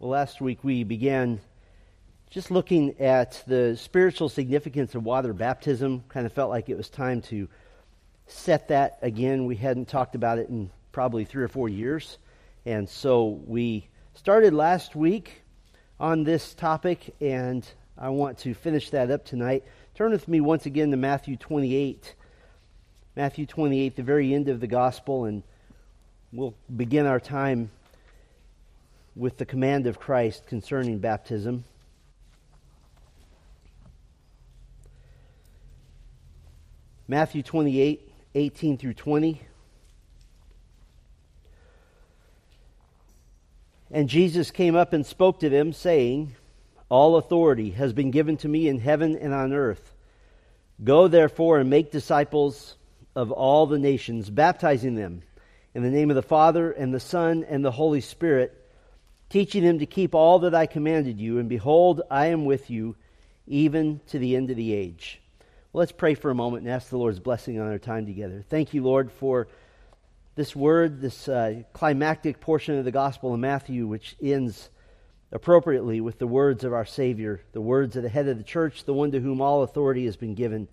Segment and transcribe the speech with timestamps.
[0.00, 1.40] Well, last week we began
[2.30, 6.04] just looking at the spiritual significance of water baptism.
[6.08, 7.48] Kind of felt like it was time to
[8.28, 9.44] set that again.
[9.44, 12.18] We hadn't talked about it in probably three or four years.
[12.64, 15.42] And so we started last week
[15.98, 17.68] on this topic, and
[17.98, 19.64] I want to finish that up tonight.
[19.96, 22.14] Turn with me once again to Matthew 28.
[23.16, 25.42] Matthew 28, the very end of the gospel, and
[26.32, 27.72] we'll begin our time
[29.18, 31.64] with the command of Christ concerning baptism.
[37.08, 39.40] Matthew 28, 18 through 20.
[43.90, 46.36] And Jesus came up and spoke to them, saying,
[46.88, 49.94] All authority has been given to me in heaven and on earth.
[50.84, 52.76] Go therefore and make disciples
[53.16, 55.22] of all the nations, baptizing them
[55.74, 58.57] in the name of the Father and the Son and the Holy Spirit
[59.28, 61.38] teaching them to keep all that I commanded you.
[61.38, 62.96] And behold, I am with you
[63.46, 65.20] even to the end of the age.
[65.72, 68.44] Well, let's pray for a moment and ask the Lord's blessing on our time together.
[68.48, 69.48] Thank you, Lord, for
[70.34, 74.70] this word, this uh, climactic portion of the Gospel of Matthew, which ends
[75.30, 78.84] appropriately with the words of our Savior, the words of the head of the church,
[78.84, 80.68] the one to whom all authority has been given.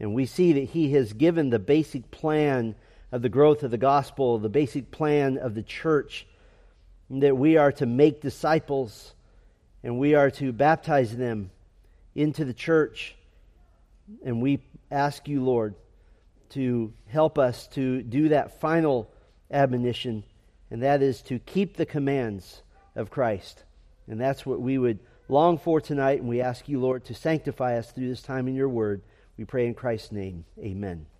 [0.00, 2.74] And we see that he has given the basic plan
[3.12, 6.26] of the growth of the gospel, the basic plan of the church
[7.10, 9.14] that we are to make disciples
[9.82, 11.50] and we are to baptize them
[12.14, 13.14] into the church.
[14.24, 15.74] And we ask you, Lord,
[16.50, 19.10] to help us to do that final
[19.50, 20.24] admonition,
[20.70, 22.62] and that is to keep the commands
[22.96, 23.64] of Christ.
[24.06, 27.78] And that's what we would long for tonight, and we ask you, Lord, to sanctify
[27.78, 29.02] us through this time in your word.
[29.36, 30.44] We pray in Christ's name.
[30.58, 31.13] Amen.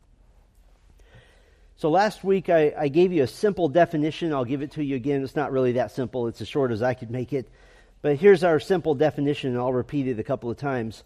[1.76, 4.32] So last week I, I, gave you a simple definition.
[4.32, 5.24] I'll give it to you again.
[5.24, 6.28] It's not really that simple.
[6.28, 7.48] It's as short as I could make it.
[8.00, 11.02] But here's our simple definition, and I'll repeat it a couple of times.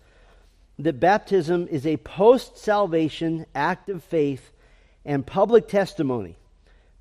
[0.78, 4.52] That baptism is a post salvation act of faith
[5.04, 6.36] and public testimony.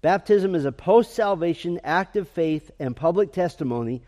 [0.01, 4.01] Baptism is a post salvation act of faith and public testimony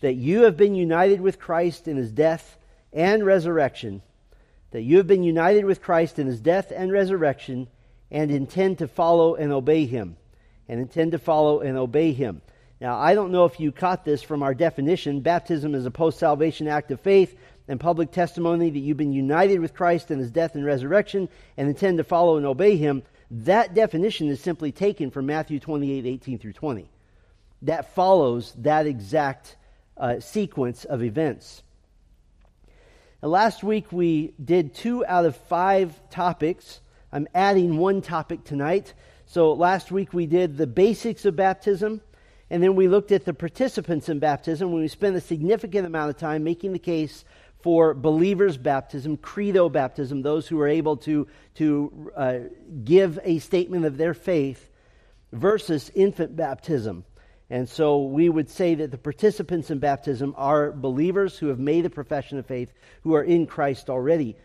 [0.00, 2.56] that you have been united with Christ in his death
[2.92, 4.02] and resurrection.
[4.72, 7.68] That you have been united with Christ in his death and resurrection
[8.10, 10.16] and intend to follow and obey him.
[10.68, 12.42] And intend to follow and obey him.
[12.80, 15.20] Now, I don't know if you caught this from our definition.
[15.20, 17.36] Baptism is a post salvation act of faith
[17.66, 21.68] and public testimony that you've been united with Christ in his death and resurrection and
[21.68, 23.02] intend to follow and obey him.
[23.30, 26.88] That definition is simply taken from Matthew 28 18 through 20.
[27.62, 29.56] That follows that exact
[29.96, 31.62] uh, sequence of events.
[33.22, 36.80] Now, last week we did two out of five topics
[37.10, 38.92] I'm adding one topic tonight.
[39.26, 42.02] So last week we did the basics of baptism,
[42.50, 46.10] and then we looked at the participants in baptism when we spent a significant amount
[46.10, 47.24] of time making the case
[47.62, 52.38] for believers' baptism, credo baptism, those who are able to, to uh,
[52.84, 54.70] give a statement of their faith,
[55.32, 57.04] versus infant baptism.
[57.50, 61.86] And so we would say that the participants in baptism are believers who have made
[61.86, 64.36] a profession of faith, who are in Christ already.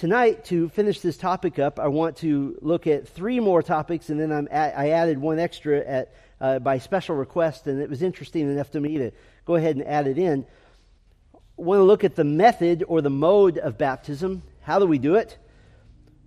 [0.00, 4.18] Tonight, to finish this topic up, I want to look at three more topics, and
[4.18, 8.50] then at, i added one extra at, uh, by special request, and it was interesting
[8.50, 9.10] enough to me to
[9.44, 10.46] go ahead and add it in.
[11.34, 14.42] I want to look at the method or the mode of baptism.
[14.62, 15.36] How do we do it?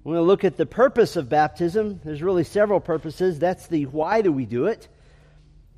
[0.06, 2.00] I want to look at the purpose of baptism.
[2.04, 3.40] There's really several purposes.
[3.40, 4.88] That's the why do we do it?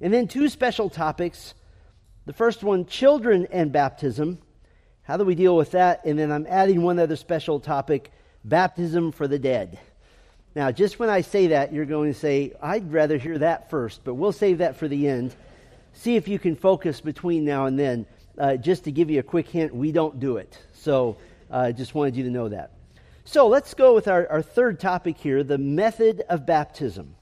[0.02, 1.54] And then two special topics.
[2.26, 4.40] The first one, children and baptism.
[5.06, 6.04] How do we deal with that?
[6.06, 8.12] And then I'm adding one other special topic
[8.44, 9.80] baptism for the dead.
[10.56, 14.02] Now, just when I say that, you're going to say, I'd rather hear that first,
[14.04, 15.36] but we'll save that for the end.
[15.94, 18.06] See if you can focus between now and then.
[18.38, 20.58] Uh, just to give you a quick hint, we don't do it.
[20.74, 21.18] So
[21.52, 22.72] I uh, just wanted you to know that.
[23.26, 27.16] So let's go with our, our third topic here the method of baptism.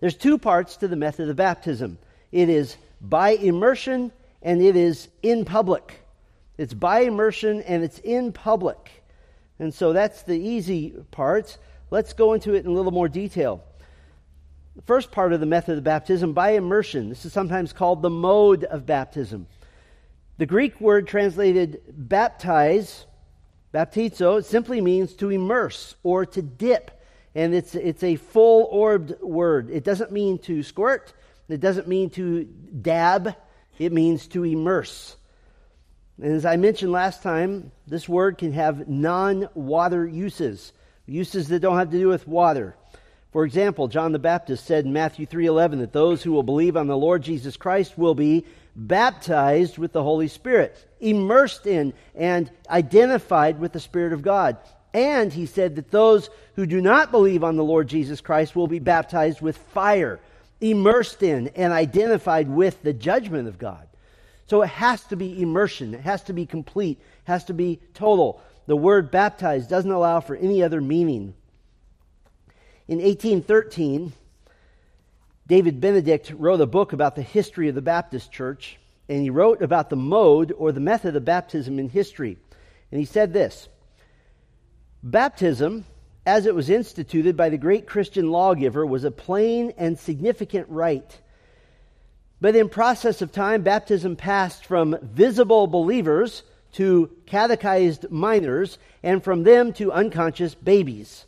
[0.00, 1.98] There's two parts to the method of baptism
[2.30, 6.00] it is by immersion and it is in public.
[6.58, 9.04] It's by immersion and it's in public.
[9.60, 11.56] And so that's the easy part.
[11.90, 13.64] Let's go into it in a little more detail.
[14.76, 17.08] The first part of the method of baptism, by immersion.
[17.08, 19.46] This is sometimes called the mode of baptism.
[20.36, 23.06] The Greek word translated baptize,
[23.74, 26.92] baptizo, simply means to immerse or to dip.
[27.34, 29.70] And it's, it's a full orbed word.
[29.70, 31.12] It doesn't mean to squirt,
[31.48, 33.34] it doesn't mean to dab,
[33.78, 35.16] it means to immerse.
[36.20, 40.72] And as I mentioned last time, this word can have non water uses,
[41.06, 42.74] uses that don't have to do with water.
[43.32, 46.86] For example, John the Baptist said in Matthew 3:11 that those who will believe on
[46.86, 48.44] the Lord Jesus Christ will be
[48.74, 54.56] baptized with the Holy Spirit, immersed in and identified with the Spirit of God.
[54.94, 58.66] And he said that those who do not believe on the Lord Jesus Christ will
[58.66, 60.18] be baptized with fire,
[60.60, 63.86] immersed in and identified with the judgment of God.
[64.48, 67.80] So it has to be immersion, it has to be complete, it has to be
[67.92, 68.40] total.
[68.66, 71.34] The word baptized doesn't allow for any other meaning.
[72.86, 74.12] In 1813,
[75.46, 78.78] David Benedict wrote a book about the history of the Baptist church,
[79.08, 82.38] and he wrote about the mode or the method of baptism in history.
[82.90, 83.68] And he said this
[85.02, 85.84] Baptism,
[86.24, 91.20] as it was instituted by the great Christian lawgiver, was a plain and significant rite.
[92.40, 96.42] But in process of time, baptism passed from visible believers
[96.72, 101.24] to catechized minors, and from them to unconscious babies.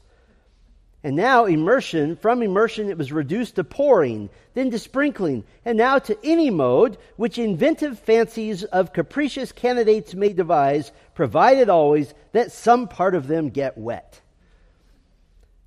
[1.02, 5.98] And now immersion, from immersion it was reduced to pouring, then to sprinkling, and now
[5.98, 12.86] to any mode which inventive fancies of capricious candidates may devise, provided always that some
[12.86, 14.20] part of them get wet.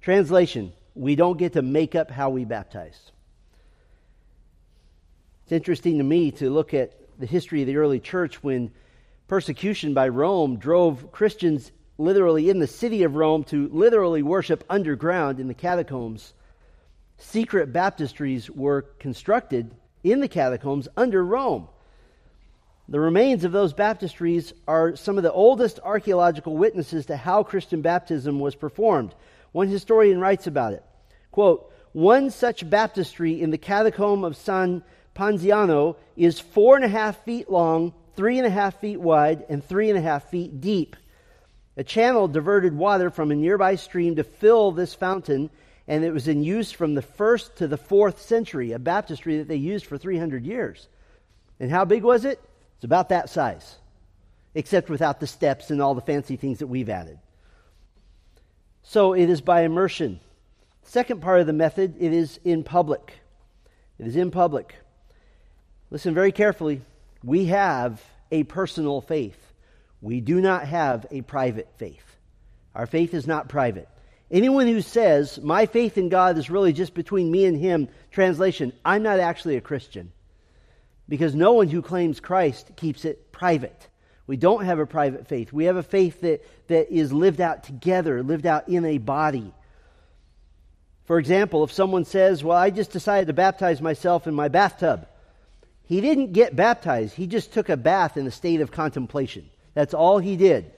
[0.02, 3.12] Translation We don't get to make up how we baptize.
[5.54, 8.72] It's interesting to me to look at the history of the early church when
[9.28, 15.40] persecution by Rome drove Christians literally in the city of Rome to literally worship underground
[15.40, 16.34] in the catacombs.
[17.20, 19.70] Secret baptistries were constructed
[20.04, 21.68] in the catacombs under Rome.
[22.90, 27.84] The remains of those baptistries are some of the oldest archaeological witnesses to how Christian
[27.84, 29.14] baptism was performed.
[29.52, 30.84] One historian writes about it.
[31.30, 34.82] Quote, one such baptistry in the catacomb of San
[35.16, 39.64] Ponziano is four and a half feet long, three and a half feet wide, and
[39.64, 40.96] three and a half feet deep.
[41.78, 45.50] A channel diverted water from a nearby stream to fill this fountain,
[45.88, 49.48] and it was in use from the first to the fourth century, a baptistry that
[49.48, 50.88] they used for 300 years.
[51.60, 52.42] And how big was it?
[52.76, 53.76] It's about that size,
[54.56, 57.20] except without the steps and all the fancy things that we've added.
[58.84, 60.20] So it is by immersion.
[60.84, 63.20] Second part of the method, it is in public.
[63.98, 64.76] It is in public.
[65.94, 66.82] Listen very carefully.
[67.24, 69.38] We have a personal faith.
[70.02, 72.04] We do not have a private faith.
[72.74, 73.88] Our faith is not private.
[74.32, 78.74] Anyone who says, my faith in God is really just between me and him, translation,
[78.84, 80.12] I'm not actually a Christian.
[81.08, 83.88] Because no one who claims Christ keeps it private.
[84.26, 85.54] We don't have a private faith.
[85.54, 89.54] We have a faith that, that is lived out together, lived out in a body.
[91.06, 95.08] For example, if someone says, Well, I just decided to baptize myself in my bathtub,
[95.94, 97.14] he didn't get baptized.
[97.14, 99.48] He just took a bath in a state of contemplation.
[99.76, 100.72] That's all he did.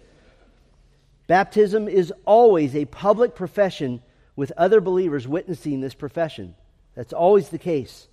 [1.27, 4.01] Baptism is always a public profession
[4.35, 6.53] with other believers witnessing this profession.
[6.95, 8.09] That's always the case.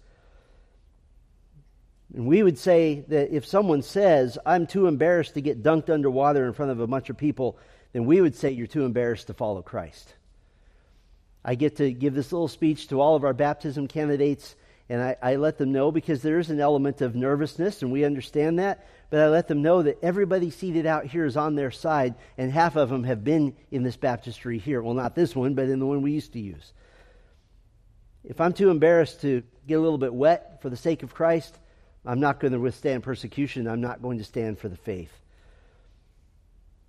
[2.14, 6.46] And we would say that if someone says, I'm too embarrassed to get dunked underwater
[6.46, 7.58] in front of a bunch of people,
[7.92, 10.14] then we would say you're too embarrassed to follow Christ.
[11.44, 14.54] I get to give this little speech to all of our baptism candidates,
[14.92, 18.04] and I, I let them know because there is an element of nervousness, and we
[18.04, 21.70] understand that but I let them know that everybody seated out here is on their
[21.70, 24.80] side, and half of them have been in this baptistry here.
[24.80, 26.72] Well, not this one, but in the one we used to use.
[28.24, 31.58] If I'm too embarrassed to get a little bit wet for the sake of Christ,
[32.06, 33.68] I'm not going to withstand persecution.
[33.68, 35.12] I'm not going to stand for the faith.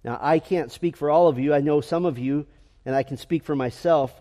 [0.06, 1.54] Now, I can't speak for all of you.
[1.54, 2.48] I know some of you,
[2.86, 4.14] and I can speak for myself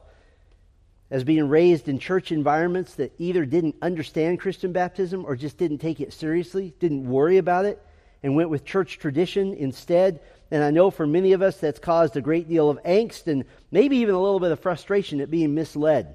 [1.12, 5.76] as being raised in church environments that either didn't understand Christian baptism or just didn't
[5.76, 7.84] take it seriously, didn't worry about it
[8.22, 10.20] and went with church tradition instead.
[10.50, 13.44] And I know for many of us that's caused a great deal of angst and
[13.70, 16.14] maybe even a little bit of frustration at being misled.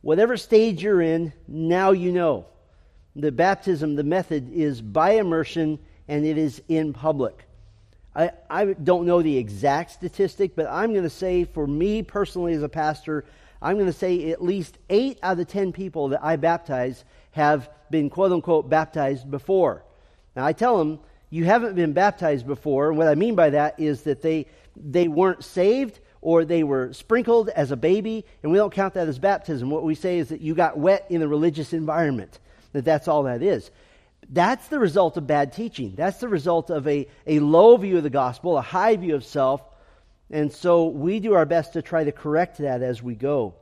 [0.00, 2.46] Whatever stage you're in, now you know.
[3.14, 5.78] The baptism, the method is by immersion
[6.08, 7.47] and it is in public.
[8.18, 12.52] I, I don't know the exact statistic, but I'm going to say for me personally
[12.52, 13.24] as a pastor,
[13.62, 17.04] I'm going to say at least eight out of the ten people that I baptize
[17.30, 19.84] have been quote unquote baptized before.
[20.34, 20.98] Now, I tell them,
[21.30, 22.88] you haven't been baptized before.
[22.88, 24.46] And what I mean by that is that they,
[24.76, 29.06] they weren't saved or they were sprinkled as a baby, and we don't count that
[29.06, 29.70] as baptism.
[29.70, 32.40] What we say is that you got wet in a religious environment,
[32.72, 33.70] that that's all that is.
[34.28, 35.94] That's the result of bad teaching.
[35.96, 39.24] That's the result of a, a low view of the gospel, a high view of
[39.24, 39.62] self.
[40.30, 43.54] And so we do our best to try to correct that as we go.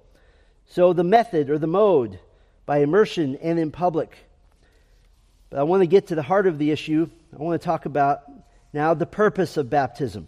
[0.66, 2.18] So the method or the mode,
[2.64, 4.16] by immersion and in public.
[5.50, 7.08] But I want to get to the heart of the issue.
[7.32, 8.24] I want to talk about
[8.72, 10.26] now the purpose of baptism.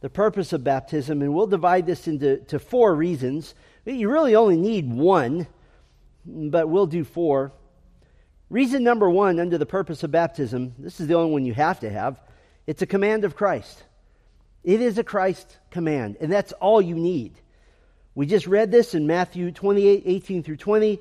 [0.00, 3.54] The purpose of baptism, and we'll divide this into to four reasons.
[3.84, 5.46] You really only need one,
[6.24, 7.52] but we'll do four.
[8.52, 11.80] Reason number one, under the purpose of baptism, this is the only one you have
[11.80, 12.20] to have,
[12.66, 13.82] it's a command of Christ.
[14.62, 17.32] It is a Christ command, and that's all you need.
[18.14, 21.00] We just read this in Matthew 28 18 through 20.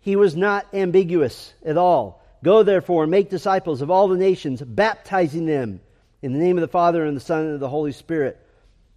[0.00, 2.22] He was not ambiguous at all.
[2.44, 5.80] Go therefore and make disciples of all the nations, baptizing them
[6.20, 8.38] in the name of the Father and the Son and the Holy Spirit.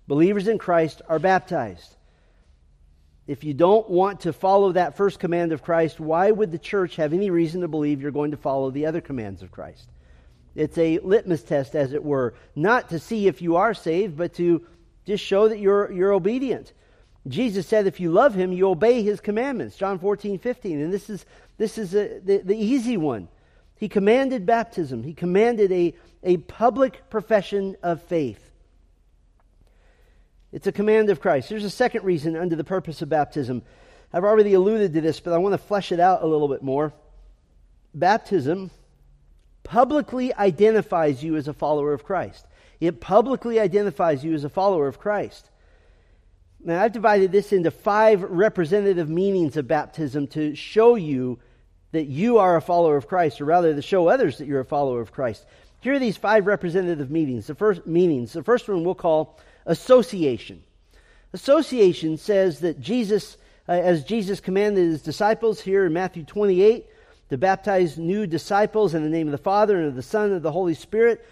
[0.07, 1.95] Believers in Christ are baptized.
[3.27, 6.95] If you don't want to follow that first command of Christ, why would the church
[6.95, 9.89] have any reason to believe you're going to follow the other commands of Christ?
[10.55, 14.33] It's a litmus test, as it were, not to see if you are saved, but
[14.35, 14.65] to
[15.05, 16.71] just show that you're, you're obedient.
[17.27, 19.75] Jesus said, if you love him, you obey his commandments.
[19.75, 20.81] John 14, 15.
[20.81, 21.25] And this is,
[21.57, 23.27] this is a, the, the easy one.
[23.75, 25.93] He commanded baptism, he commanded a,
[26.23, 28.46] a public profession of faith.
[30.51, 31.49] It's a command of Christ.
[31.49, 33.63] There's a second reason under the purpose of baptism.
[34.13, 36.63] I've already alluded to this, but I want to flesh it out a little bit
[36.63, 36.93] more.
[37.93, 38.71] Baptism
[39.63, 42.45] publicly identifies you as a follower of Christ.
[42.79, 45.49] It publicly identifies you as a follower of Christ.
[46.63, 51.39] Now, I've divided this into five representative meanings of baptism to show you
[51.91, 54.65] that you are a follower of Christ, or rather to show others that you're a
[54.65, 55.45] follower of Christ.
[55.81, 57.47] Here are these five representative meanings.
[57.47, 58.33] The first meanings.
[58.33, 60.63] The first one we'll call association.
[61.33, 63.37] Association says that Jesus,
[63.69, 66.85] uh, as Jesus commanded his disciples here in Matthew 28,
[67.29, 70.35] to baptize new disciples in the name of the Father and of the Son and
[70.35, 71.23] of the Holy Spirit.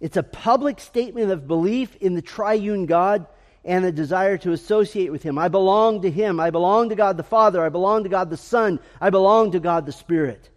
[0.00, 3.26] It's a public statement of belief in the triune God
[3.64, 5.38] and a desire to associate with Him.
[5.38, 6.40] I belong to Him.
[6.40, 7.62] I belong to God the Father.
[7.62, 8.80] I belong to God the Son.
[9.00, 10.48] I belong to God the Spirit.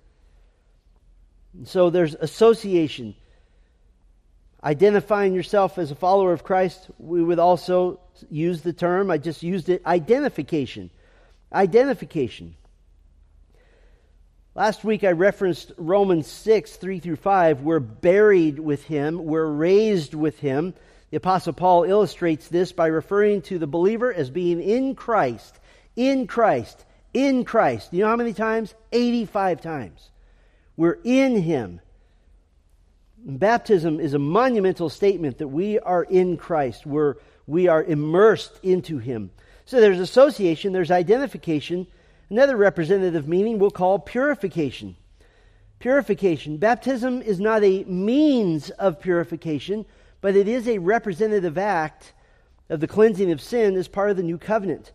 [1.53, 3.15] And so there's association
[4.65, 9.43] identifying yourself as a follower of Christ, we would also use the term, I just
[9.43, 10.89] used it, identification.
[11.53, 12.55] Identification.
[14.55, 17.61] Last week I referenced Romans 6, 3 through 5.
[17.61, 20.73] We're buried with him, we're raised with him.
[21.11, 25.59] The Apostle Paul illustrates this by referring to the believer as being in Christ,
[25.95, 27.93] in Christ, in Christ.
[27.93, 28.73] You know how many times?
[28.91, 30.09] 85 times.
[30.75, 31.79] We're in him.
[33.25, 36.85] Baptism is a monumental statement that we are in Christ.
[36.85, 37.15] We're,
[37.47, 39.31] we are immersed into Him.
[39.65, 41.87] So there's association, there's identification.
[42.29, 44.95] Another representative meaning we'll call purification.
[45.79, 46.57] Purification.
[46.57, 49.85] Baptism is not a means of purification,
[50.21, 52.13] but it is a representative act
[52.69, 54.91] of the cleansing of sin as part of the new covenant.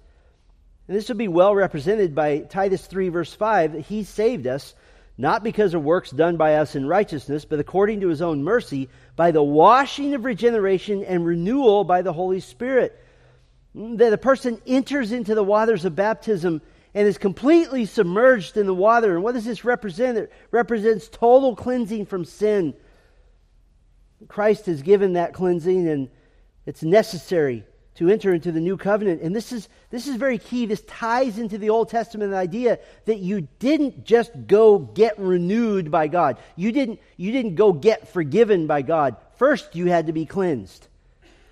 [0.86, 4.74] And this will be well represented by Titus 3, verse 5, that He saved us
[5.20, 8.88] not because of works done by us in righteousness, but according to his own mercy,
[9.16, 12.98] by the washing of regeneration and renewal by the Holy Spirit.
[13.76, 16.62] Mm, that a person enters into the waters of baptism
[16.94, 19.14] and is completely submerged in the water.
[19.14, 20.16] And what does this represent?
[20.16, 22.72] It represents total cleansing from sin.
[24.26, 26.08] Christ has given that cleansing, and
[26.64, 27.64] it's necessary
[28.00, 29.20] to enter into the new covenant.
[29.20, 30.64] And this is, this is very key.
[30.64, 36.08] This ties into the Old Testament idea that you didn't just go get renewed by
[36.08, 36.38] God.
[36.56, 39.16] You didn't, you didn't go get forgiven by God.
[39.36, 40.88] First, you had to be cleansed.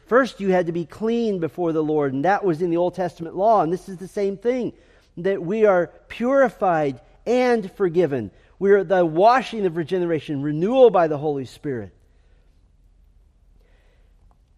[0.07, 2.15] First, you had to be clean before the Lord.
[2.15, 3.61] And that was in the Old Testament law.
[3.61, 4.73] And this is the same thing
[5.19, 8.31] that we are purified and forgiven.
[8.59, 11.93] We are the washing of regeneration, renewal by the Holy Spirit.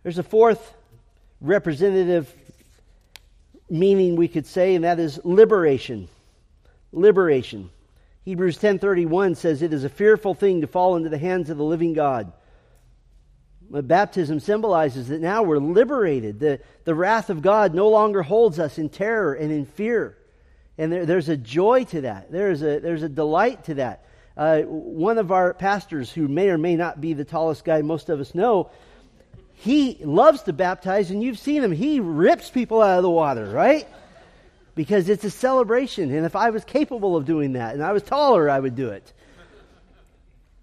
[0.04, 0.76] There's a fourth
[1.40, 2.34] representative
[3.70, 6.08] meaning we could say and that is liberation.
[6.92, 7.70] Liberation.
[8.24, 11.64] Hebrews 10.31 says it is a fearful thing to fall into the hands of the
[11.64, 12.32] living god.
[13.70, 16.40] But baptism symbolizes that now we're liberated.
[16.40, 20.18] The, the wrath of god no longer holds us in terror and in fear.
[20.76, 22.32] And there, there's a joy to that.
[22.32, 24.04] There's a, there's a delight to that.
[24.36, 28.08] Uh, one of our pastors who may or may not be the tallest guy most
[28.08, 28.70] of us know
[29.60, 31.70] he loves to baptize, and you've seen him.
[31.70, 33.86] He rips people out of the water, right?
[34.74, 36.10] Because it's a celebration.
[36.14, 38.88] And if I was capable of doing that and I was taller, I would do
[38.88, 39.12] it.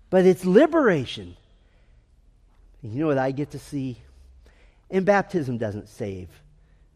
[0.10, 1.36] But it's liberation.
[2.82, 4.02] You know what I get to see?
[4.90, 6.30] And baptism doesn't save,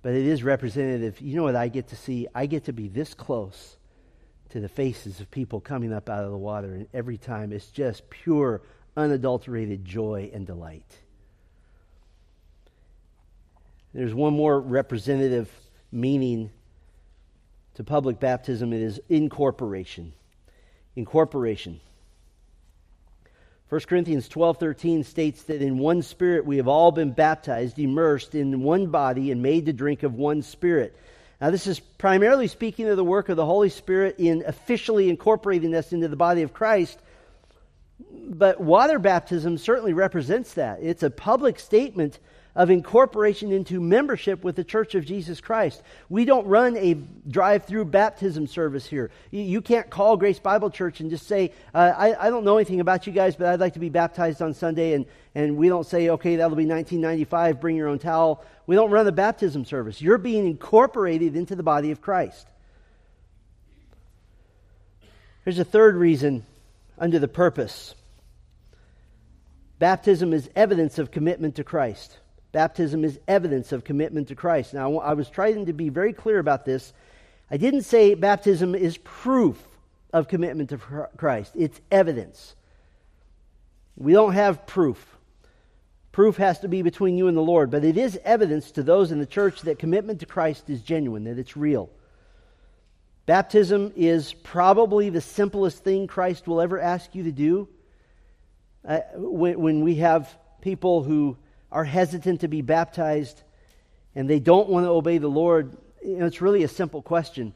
[0.01, 1.22] but it is representative.
[1.22, 2.27] You know what I get to see?
[2.34, 3.77] I get to be this close
[4.50, 7.67] to the faces of people coming up out of the water, and every time it's
[7.67, 8.63] just pure,
[8.98, 10.98] unadulterated joy and delight.
[13.94, 15.50] There's one more representative
[15.92, 16.52] meaning
[17.76, 20.14] to public baptism it is incorporation.
[20.96, 21.80] Incorporation.
[23.70, 28.64] 1 Corinthians 12:13 states that in one spirit we have all been baptized, immersed in
[28.64, 30.96] one body and made to drink of one spirit.
[31.40, 35.74] Now, this is primarily speaking of the work of the Holy Spirit in officially incorporating
[35.74, 37.00] us into the body of Christ.
[38.12, 40.80] But water baptism certainly represents that.
[40.82, 42.20] It's a public statement
[42.55, 45.81] of incorporation into membership with the Church of Jesus Christ.
[46.10, 46.96] We don't run a
[47.29, 49.10] drive through baptism service here.
[49.31, 52.81] You, can't call Grace Bible Church and just say, uh, I, I, don't know anything
[52.81, 54.93] about you guys, but I'd like to be baptized on Sunday.
[54.93, 58.43] And, and we don't say, okay, that'll be 1995, bring your own towel.
[58.67, 60.01] We don't run the baptism service.
[60.01, 62.48] You're being incorporated into the body of Christ.
[65.46, 66.46] Here's a third reason
[66.98, 67.96] under the purpose.
[69.79, 72.20] Baptism is evidence of commitment to Christ.
[72.51, 74.74] Baptism is evidence of commitment to Christ.
[74.74, 76.93] Now, I was trying to be very clear about this.
[77.50, 79.62] I didn't say baptism is proof
[80.13, 80.77] of commitment to
[81.17, 82.55] Christ, it's evidence.
[83.96, 85.17] We don't have proof.
[86.12, 89.12] Proof has to be between you and the Lord, but it is evidence to those
[89.12, 91.89] in the church that commitment to Christ is genuine, that it's real.
[93.25, 97.70] Baptism is probably the simplest thing Christ will ever ask you to do.
[98.86, 101.38] Uh, when, when we have people who
[101.72, 103.42] are hesitant to be baptized
[104.16, 107.54] and they don't want to obey the Lord, you know, it's really a simple question.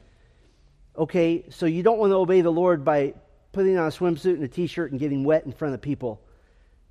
[0.98, 3.14] Okay, so you don't want to obey the Lord by
[3.52, 6.22] putting on a swimsuit and a t shirt and getting wet in front of people.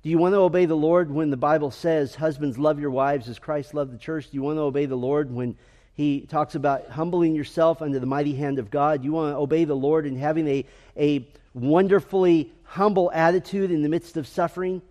[0.03, 3.27] Do you want to obey the Lord when the Bible says, Husbands, love your wives
[3.27, 4.29] as Christ loved the church?
[4.29, 5.57] Do you want to obey the Lord when
[5.95, 9.03] he talks about humbling yourself under the mighty hand of God?
[9.03, 10.65] You want to obey the Lord and having a,
[10.95, 14.83] a wonderfully humble attitude in the midst of suffering?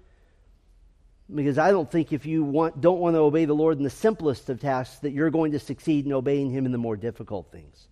[1.33, 3.91] Because I don't think if you want, don't want to obey the Lord in the
[3.91, 7.51] simplest of tasks, that you're going to succeed in obeying Him in the more difficult
[7.51, 7.89] things.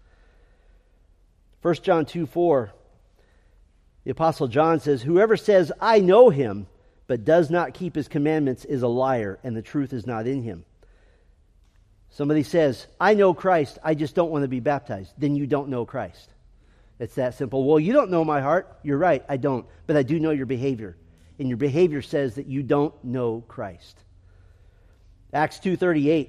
[1.62, 2.72] 1 John 2 4,
[4.04, 6.66] the Apostle John says, Whoever says, I know Him,
[7.06, 10.42] but does not keep His commandments is a liar, and the truth is not in
[10.42, 10.64] him.
[12.10, 15.14] Somebody says, I know Christ, I just don't want to be baptized.
[15.16, 16.28] Then you don't know Christ.
[16.98, 17.64] It's that simple.
[17.64, 18.78] Well, you don't know my heart.
[18.82, 19.64] You're right, I don't.
[19.86, 20.96] But I do know your behavior
[21.42, 23.98] and your behavior says that you don't know Christ.
[25.33, 26.28] Acts 2:38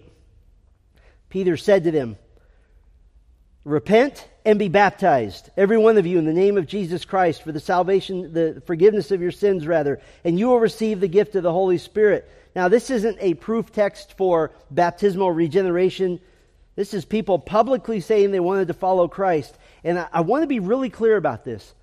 [1.30, 2.18] Peter said to them,
[3.64, 7.52] Repent and be baptized, every one of you, in the name of Jesus Christ, for
[7.52, 11.44] the salvation, the forgiveness of your sins, rather, and you will receive the gift of
[11.44, 12.28] the Holy Spirit.
[12.56, 16.20] Now, this isn't a proof text for baptismal regeneration.
[16.76, 19.56] This is people publicly saying they wanted to follow Christ.
[19.84, 21.74] And I, I want to be really clear about this.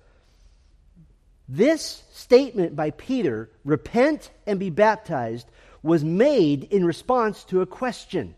[1.53, 5.45] This statement by Peter, repent and be baptized,
[5.83, 8.35] was made in response to a question.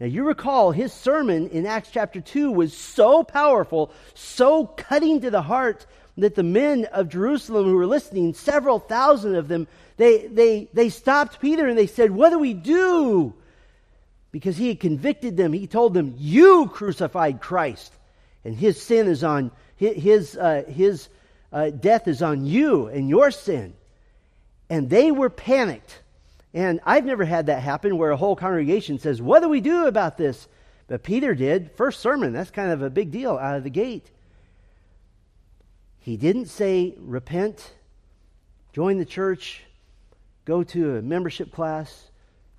[0.00, 5.30] Now, you recall his sermon in Acts chapter 2 was so powerful, so cutting to
[5.30, 5.86] the heart,
[6.18, 10.88] that the men of Jerusalem who were listening, several thousand of them, they, they, they
[10.88, 13.32] stopped Peter and they said, What do we do?
[14.32, 15.52] Because he had convicted them.
[15.52, 17.92] He told them, You crucified Christ,
[18.44, 21.08] and his sin is on, his, uh, his
[21.52, 23.74] uh, death is on you and your sin.
[24.68, 26.02] And they were panicked.
[26.52, 29.86] And I've never had that happen where a whole congregation says, What do we do
[29.86, 30.48] about this?
[30.88, 31.72] But Peter did.
[31.72, 34.10] First sermon, that's kind of a big deal out of the gate.
[35.98, 37.72] He didn't say, Repent,
[38.72, 39.64] join the church,
[40.44, 42.10] go to a membership class,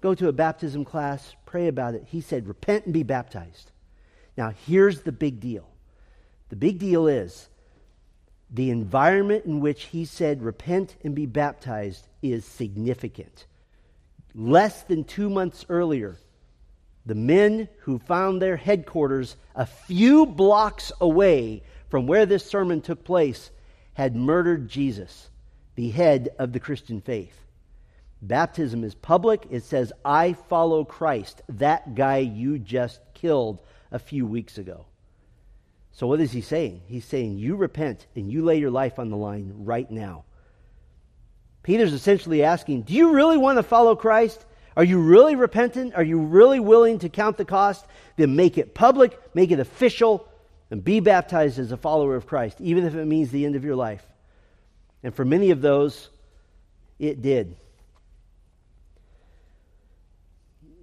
[0.01, 2.03] go to a baptism class, pray about it.
[2.07, 3.71] He said, Repent and be baptized.
[4.37, 5.67] Now, here's the big deal.
[6.49, 7.49] The big deal is
[8.49, 13.45] the environment in which he said, Repent and be baptized, is significant.
[14.33, 16.17] Less than two months earlier,
[17.05, 23.03] the men who found their headquarters a few blocks away from where this sermon took
[23.03, 23.49] place
[23.93, 25.29] had murdered Jesus,
[25.75, 27.45] the head of the Christian faith.
[28.21, 29.47] Baptism is public.
[29.49, 34.85] It says, I follow Christ, that guy you just killed a few weeks ago.
[35.97, 36.83] So, what is he saying?
[36.85, 40.25] He's saying, You repent and you lay your life on the line right now.
[41.63, 44.45] Peter's essentially asking, Do you really want to follow Christ?
[44.75, 45.95] Are you really repentant?
[45.95, 47.83] Are you really willing to count the cost?
[48.15, 50.27] Then make it public, make it official,
[50.69, 53.65] and be baptized as a follower of Christ, even if it means the end of
[53.65, 54.05] your life.
[55.01, 56.09] And for many of those,
[56.99, 57.55] it did.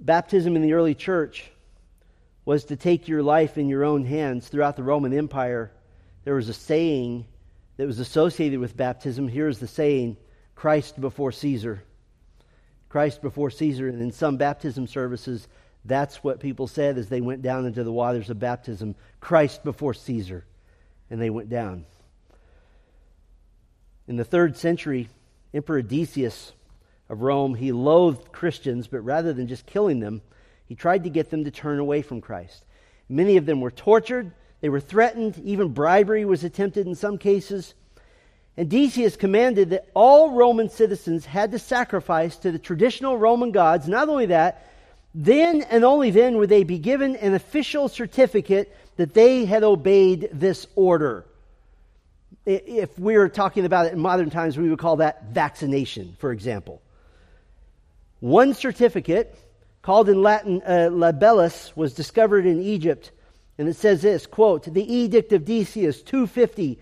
[0.01, 1.53] Baptism in the early church
[2.45, 5.71] was to take your life in your own hands throughout the Roman Empire.
[6.25, 7.27] There was a saying
[7.77, 9.29] that was associated with baptism.
[9.29, 10.17] Here's the saying
[10.55, 11.83] Christ before Caesar.
[12.89, 13.89] Christ before Caesar.
[13.89, 15.49] And in some baptism services,
[15.85, 19.95] that's what people said as they went down into the waters of baptism Christ before
[19.95, 20.45] Caesar.
[21.11, 21.87] And they went down.
[24.07, 25.09] In the third century,
[25.53, 26.53] Emperor Decius
[27.09, 30.21] of Rome, he loathed Christians, but rather than just killing them,
[30.75, 32.65] he tried to get them to turn away from Christ.
[33.09, 37.75] Many of them were tortured, they were threatened, even bribery was attempted in some cases.
[38.57, 43.87] And Decius commanded that all Roman citizens had to sacrifice to the traditional Roman gods.
[43.87, 44.69] Not only that,
[45.15, 50.29] then and only then would they be given an official certificate that they had obeyed
[50.33, 51.25] this order.
[52.47, 56.33] If we were talking about it in modern times, we would call that vaccination, for
[56.33, 56.83] example.
[58.19, 59.39] One certificate,
[59.85, 63.13] called in Latin uh, libellus, was discovered in Egypt,
[63.59, 66.81] and it says this quote, The Edict of Decius 250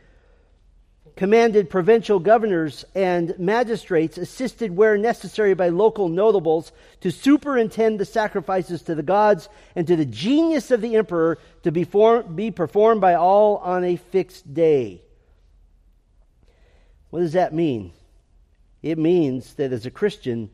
[1.16, 8.82] commanded provincial governors and magistrates, assisted where necessary by local notables, to superintend the sacrifices
[8.82, 13.00] to the gods and to the genius of the emperor to be, form, be performed
[13.00, 15.02] by all on a fixed day.
[17.10, 17.92] What does that mean?
[18.80, 20.50] It means that as a Christian,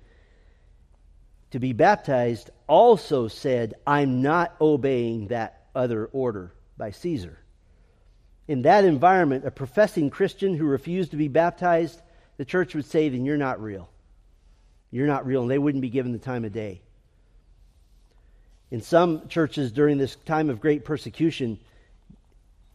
[1.50, 7.38] to be baptized also said, I'm not obeying that other order by Caesar
[8.48, 12.00] in that environment, a professing Christian who refused to be baptized,
[12.38, 13.90] the church would say, then you're not real.
[14.90, 16.80] You're not real, and they wouldn't be given the time of day.
[18.70, 21.58] In some churches during this time of great persecution,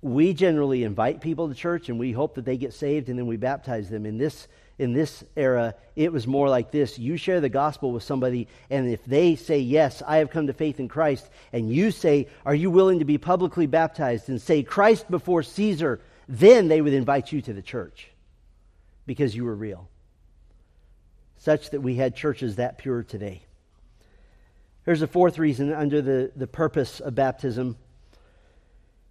[0.02, 3.26] we generally invite people to church and we hope that they get saved and then
[3.26, 4.06] we baptize them.
[4.06, 4.48] In this
[4.80, 6.98] in this era, it was more like this.
[6.98, 10.54] You share the gospel with somebody, and if they say, Yes, I have come to
[10.54, 14.64] faith in Christ, and you say, Are you willing to be publicly baptized, and say,
[14.64, 18.10] Christ before Caesar, then they would invite you to the church
[19.06, 19.90] because you were real.
[21.38, 23.44] Such that we had churches that pure today.
[24.86, 27.78] Here's a fourth reason under the, the purpose of baptism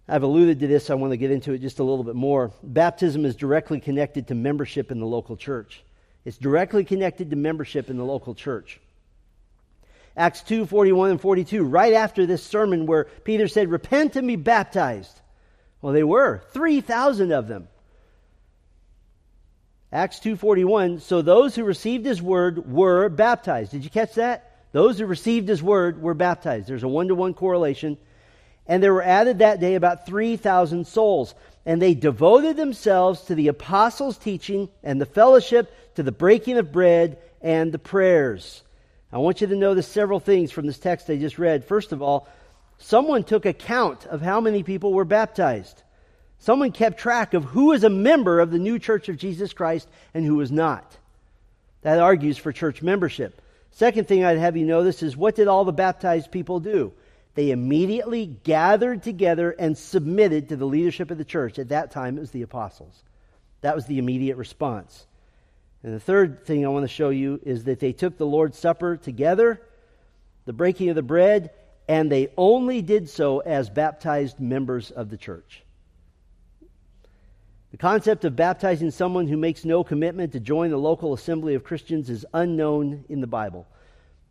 [0.07, 2.51] I've alluded to this, I want to get into it just a little bit more.
[2.61, 5.83] Baptism is directly connected to membership in the local church.
[6.25, 8.79] It's directly connected to membership in the local church.
[10.15, 14.35] Acts 2 41 and 42, right after this sermon where Peter said, Repent and be
[14.35, 15.19] baptized.
[15.81, 17.67] Well, they were, 3,000 of them.
[19.93, 23.71] Acts 2:41 so those who received his word were baptized.
[23.71, 24.49] Did you catch that?
[24.71, 26.67] Those who received his word were baptized.
[26.67, 27.97] There's a one-to-one correlation.
[28.67, 31.35] And there were added that day about 3,000 souls.
[31.65, 36.71] And they devoted themselves to the apostles' teaching and the fellowship, to the breaking of
[36.71, 38.63] bread and the prayers.
[39.11, 41.65] I want you to notice several things from this text I just read.
[41.65, 42.27] First of all,
[42.79, 45.83] someone took account of how many people were baptized.
[46.39, 49.87] Someone kept track of who is a member of the new church of Jesus Christ
[50.13, 50.97] and who is not.
[51.83, 53.41] That argues for church membership.
[53.71, 56.91] Second thing I'd have you notice is what did all the baptized people do?
[57.35, 61.57] They immediately gathered together and submitted to the leadership of the church.
[61.57, 63.03] At that time, it was the apostles.
[63.61, 65.07] That was the immediate response.
[65.81, 68.57] And the third thing I want to show you is that they took the Lord's
[68.57, 69.61] Supper together,
[70.45, 71.51] the breaking of the bread,
[71.87, 75.63] and they only did so as baptized members of the church.
[77.71, 81.63] The concept of baptizing someone who makes no commitment to join the local assembly of
[81.63, 83.67] Christians is unknown in the Bible.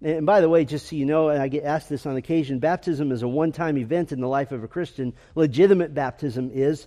[0.02, 2.58] And by the way, just so you know, and I get asked this on occasion,
[2.58, 5.12] baptism is a one time event in the life of a Christian.
[5.34, 6.86] Legitimate baptism is.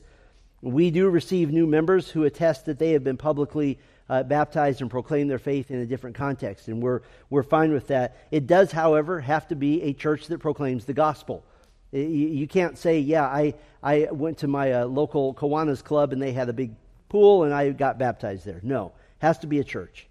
[0.62, 3.78] We do receive new members who attest that they have been publicly
[4.10, 7.88] uh, baptized and proclaim their faith in a different context, and we're, we're fine with
[7.88, 8.18] that.
[8.32, 11.44] It does, however, have to be a church that proclaims the gospel.
[11.92, 16.34] You, can't say, yeah, I, I went to my uh, local Kiwanis club and they
[16.34, 16.76] had a big
[17.08, 18.60] pool and I got baptized there.
[18.64, 20.08] No, it has to be a church.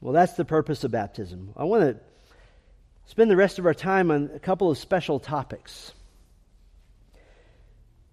[0.00, 1.52] Well, that's the purpose of baptism.
[1.56, 1.96] I want to
[3.06, 5.92] spend the rest of our time on a couple of special topics.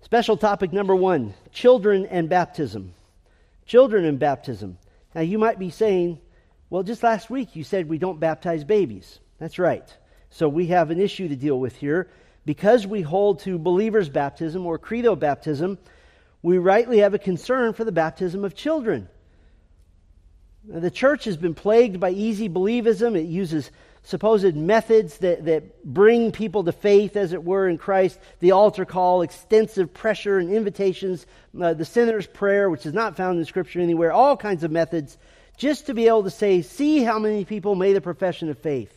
[0.01, 2.93] Special topic number one children and baptism.
[3.65, 4.77] Children and baptism.
[5.15, 6.19] Now, you might be saying,
[6.69, 9.19] well, just last week you said we don't baptize babies.
[9.39, 9.87] That's right.
[10.29, 12.09] So we have an issue to deal with here.
[12.45, 15.77] Because we hold to believers' baptism or credo baptism,
[16.41, 19.09] we rightly have a concern for the baptism of children.
[20.67, 23.15] The church has been plagued by easy believism.
[23.15, 23.71] It uses
[24.03, 28.19] supposed methods that, that bring people to faith, as it were, in Christ.
[28.39, 31.25] The altar call, extensive pressure and invitations,
[31.59, 35.17] uh, the sinner's prayer, which is not found in Scripture anywhere, all kinds of methods,
[35.55, 38.93] just to be able to say, see how many people made a profession of faith.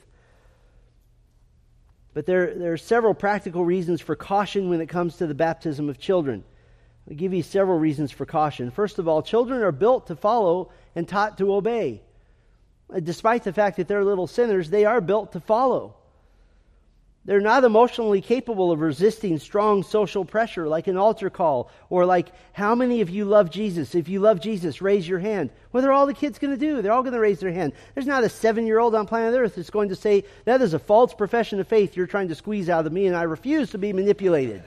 [2.15, 5.89] But there, there are several practical reasons for caution when it comes to the baptism
[5.89, 6.43] of children.
[7.09, 8.71] I'll give you several reasons for caution.
[8.71, 12.03] First of all, children are built to follow and taught to obey.
[13.03, 15.95] Despite the fact that they're little sinners, they are built to follow.
[17.27, 22.33] They're not emotionally capable of resisting strong social pressure like an altar call or like,
[22.53, 23.95] how many of you love Jesus?
[23.95, 25.51] If you love Jesus, raise your hand.
[25.71, 26.81] What are all the kids going to do?
[26.81, 27.75] They're all going to raise their hand.
[27.95, 30.73] There's not a seven year old on planet Earth that's going to say, that is
[30.73, 33.71] a false profession of faith you're trying to squeeze out of me and I refuse
[33.73, 34.63] to be manipulated.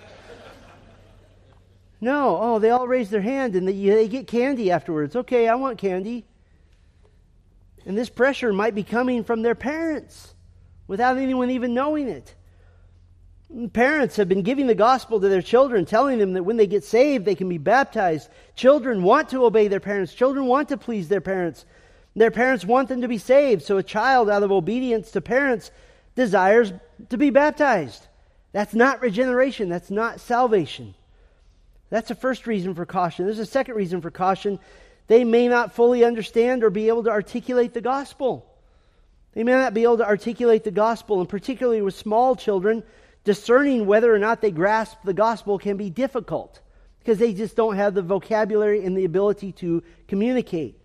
[2.03, 5.15] No, oh, they all raise their hand and they, they get candy afterwards.
[5.15, 6.25] Okay, I want candy.
[7.85, 10.35] And this pressure might be coming from their parents
[10.85, 12.35] without anyone even knowing it.
[13.71, 16.83] Parents have been giving the gospel to their children, telling them that when they get
[16.83, 18.29] saved, they can be baptized.
[18.55, 20.13] Children want to obey their parents.
[20.13, 21.65] Children want to please their parents.
[22.15, 23.61] Their parents want them to be saved.
[23.63, 25.71] So a child, out of obedience to parents,
[26.15, 26.73] desires
[27.09, 28.07] to be baptized.
[28.51, 29.69] That's not regeneration.
[29.69, 30.95] That's not salvation.
[31.93, 33.25] That's the first reason for caution.
[33.25, 34.57] There's a second reason for caution.
[35.05, 38.51] They may not fully understand or be able to articulate the gospel.
[39.35, 42.81] They may not be able to articulate the gospel, and particularly with small children,
[43.25, 46.61] discerning whether or not they grasp the gospel can be difficult
[46.97, 50.81] because they just don't have the vocabulary and the ability to communicate.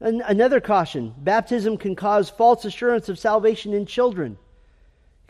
[0.00, 4.36] An- another caution baptism can cause false assurance of salvation in children.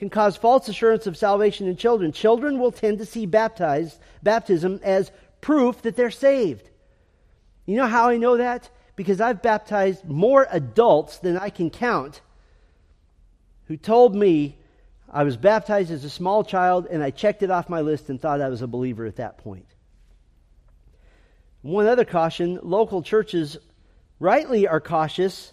[0.03, 2.11] Can cause false assurance of salvation in children.
[2.11, 6.69] Children will tend to see baptized baptism as proof that they're saved.
[7.67, 8.69] You know how I know that?
[8.97, 12.21] Because I've baptized more adults than I can count
[13.67, 14.59] who told me
[15.09, 18.21] I was baptized as a small child, and I checked it off my list and
[18.21, 19.69] thought I was a believer at that point.
[21.61, 23.57] One other caution local churches
[24.19, 25.53] rightly are cautious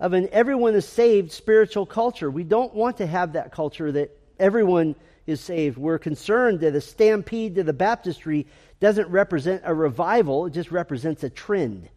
[0.00, 2.30] of an everyone is saved spiritual culture.
[2.30, 5.78] We don't want to have that culture that everyone is saved.
[5.78, 8.46] We're concerned that a stampede to the baptistry
[8.80, 11.88] doesn't represent a revival, it just represents a trend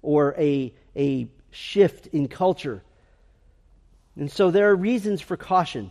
[0.00, 2.82] or a, a shift in culture.
[4.16, 5.90] And so there are reasons for caution.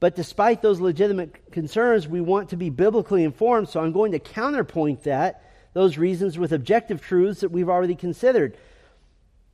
[0.00, 4.18] But despite those legitimate concerns, we want to be biblically informed, so I'm going to
[4.18, 8.56] counterpoint that, those reasons, with objective truths that we've already considered.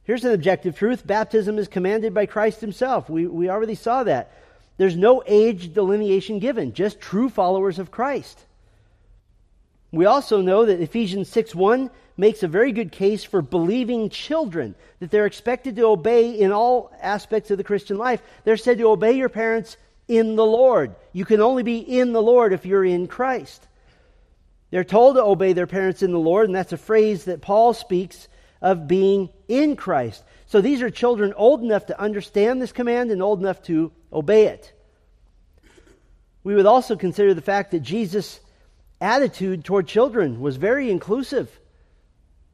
[0.07, 3.11] Here's an objective truth baptism is commanded by Christ Himself.
[3.11, 4.33] We, we already saw that.
[4.77, 8.45] There's no age delineation given, just true followers of Christ.
[9.91, 14.75] We also know that Ephesians 6 1 makes a very good case for believing children,
[15.01, 18.23] that they're expected to obey in all aspects of the Christian life.
[18.45, 20.95] They're said to obey your parents in the Lord.
[21.13, 23.67] You can only be in the Lord if you're in Christ.
[24.71, 27.75] They're told to obey their parents in the Lord, and that's a phrase that Paul
[27.75, 28.29] speaks
[28.61, 30.25] of being in Christ.
[30.47, 34.47] So these are children old enough to understand this command and old enough to obey
[34.47, 34.73] it.
[36.45, 38.41] We would also consider the fact that Jesus'
[39.01, 41.51] attitude toward children was very inclusive.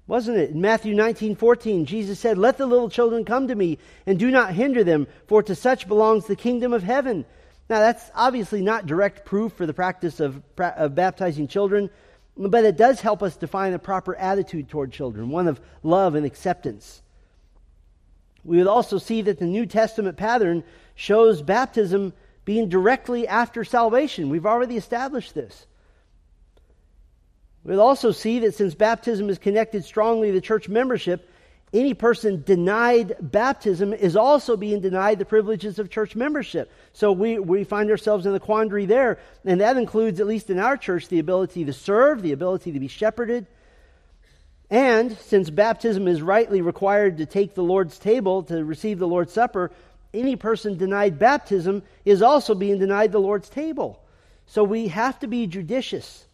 [0.06, 0.50] Wasn't it?
[0.50, 4.30] In Matthew 19, 14, Jesus said, Let the little children come to me, and do
[4.30, 7.24] not hinder them, for to such belongs the kingdom of heaven.
[7.68, 11.88] Now, that's obviously not direct proof for the practice of, of baptizing children,
[12.36, 16.24] but it does help us define a proper attitude toward children, one of love and
[16.24, 17.02] acceptance.
[18.44, 20.64] We would also see that the New Testament pattern
[20.94, 22.12] shows baptism
[22.44, 24.30] being directly after salvation.
[24.30, 25.66] We've already established this.
[27.64, 31.28] We'll also see that since baptism is connected strongly to church membership,
[31.72, 36.70] any person denied baptism is also being denied the privileges of church membership.
[36.92, 39.18] So we, we find ourselves in the quandary there.
[39.44, 42.80] And that includes, at least in our church, the ability to serve, the ability to
[42.80, 43.46] be shepherded.
[44.68, 49.32] And since baptism is rightly required to take the Lord's table, to receive the Lord's
[49.32, 49.70] Supper,
[50.12, 54.02] any person denied baptism is also being denied the Lord's table.
[54.46, 56.26] So we have to be judicious.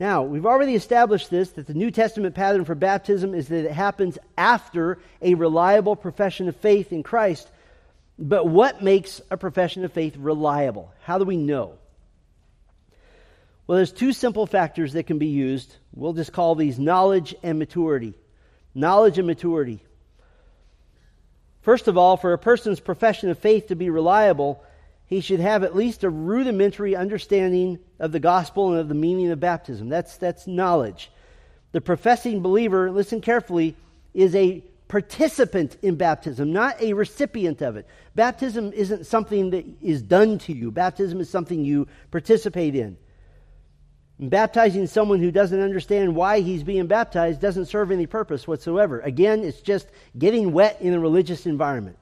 [0.00, 3.72] Now, we've already established this that the New Testament pattern for baptism is that it
[3.72, 7.48] happens after a reliable profession of faith in Christ.
[8.18, 10.92] But what makes a profession of faith reliable?
[11.02, 11.74] How do we know?
[13.66, 15.74] Well, there's two simple factors that can be used.
[15.94, 18.14] We'll just call these knowledge and maturity.
[18.74, 19.80] Knowledge and maturity.
[21.62, 24.62] First of all, for a person's profession of faith to be reliable,
[25.06, 29.30] he should have at least a rudimentary understanding of the gospel and of the meaning
[29.30, 29.88] of baptism.
[29.88, 31.10] That's, that's knowledge.
[31.72, 33.76] The professing believer, listen carefully,
[34.14, 37.86] is a participant in baptism, not a recipient of it.
[38.14, 42.96] Baptism isn't something that is done to you, baptism is something you participate in.
[44.18, 49.00] And baptizing someone who doesn't understand why he's being baptized doesn't serve any purpose whatsoever.
[49.00, 51.98] Again, it's just getting wet in a religious environment.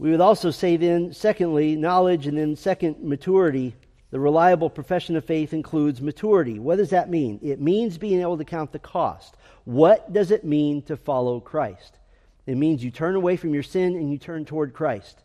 [0.00, 3.74] We would also say then, secondly, knowledge, and then second, maturity.
[4.10, 6.58] The reliable profession of faith includes maturity.
[6.58, 7.38] What does that mean?
[7.42, 9.36] It means being able to count the cost.
[9.64, 11.98] What does it mean to follow Christ?
[12.46, 15.22] It means you turn away from your sin and you turn toward Christ.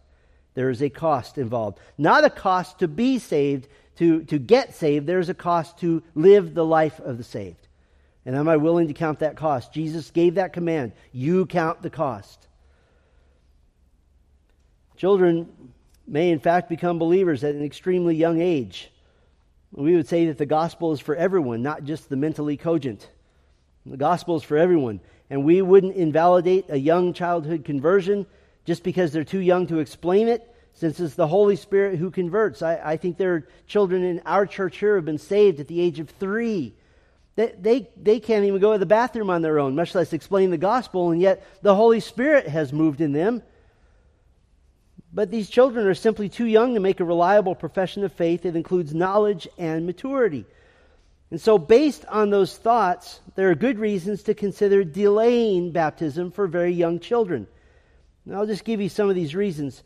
[0.55, 1.79] There is a cost involved.
[1.97, 5.07] Not a cost to be saved, to, to get saved.
[5.07, 7.69] There's a cost to live the life of the saved.
[8.25, 9.71] And am I willing to count that cost?
[9.71, 10.91] Jesus gave that command.
[11.13, 12.49] You count the cost.
[14.97, 15.49] Children
[16.07, 18.91] may, in fact, become believers at an extremely young age.
[19.71, 23.09] We would say that the gospel is for everyone, not just the mentally cogent.
[23.85, 25.01] The gospel is for everyone.
[25.29, 28.25] And we wouldn't invalidate a young childhood conversion
[28.63, 32.61] just because they're too young to explain it, since it's the Holy Spirit who converts.
[32.61, 35.67] I, I think there are children in our church here who have been saved at
[35.67, 36.73] the age of three.
[37.35, 40.51] They, they, they can't even go to the bathroom on their own, much less explain
[40.51, 43.43] the gospel, and yet the Holy Spirit has moved in them.
[45.15, 48.57] But these children are simply too young to make a reliable profession of faith that
[48.57, 50.43] includes knowledge and maturity.
[51.31, 56.47] And so, based on those thoughts, there are good reasons to consider delaying baptism for
[56.47, 57.47] very young children.
[58.25, 59.83] And I'll just give you some of these reasons.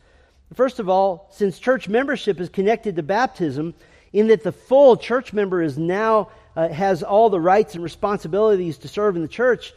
[0.54, 3.74] First of all, since church membership is connected to baptism,
[4.12, 8.78] in that the full church member is now uh, has all the rights and responsibilities
[8.78, 9.72] to serve in the church,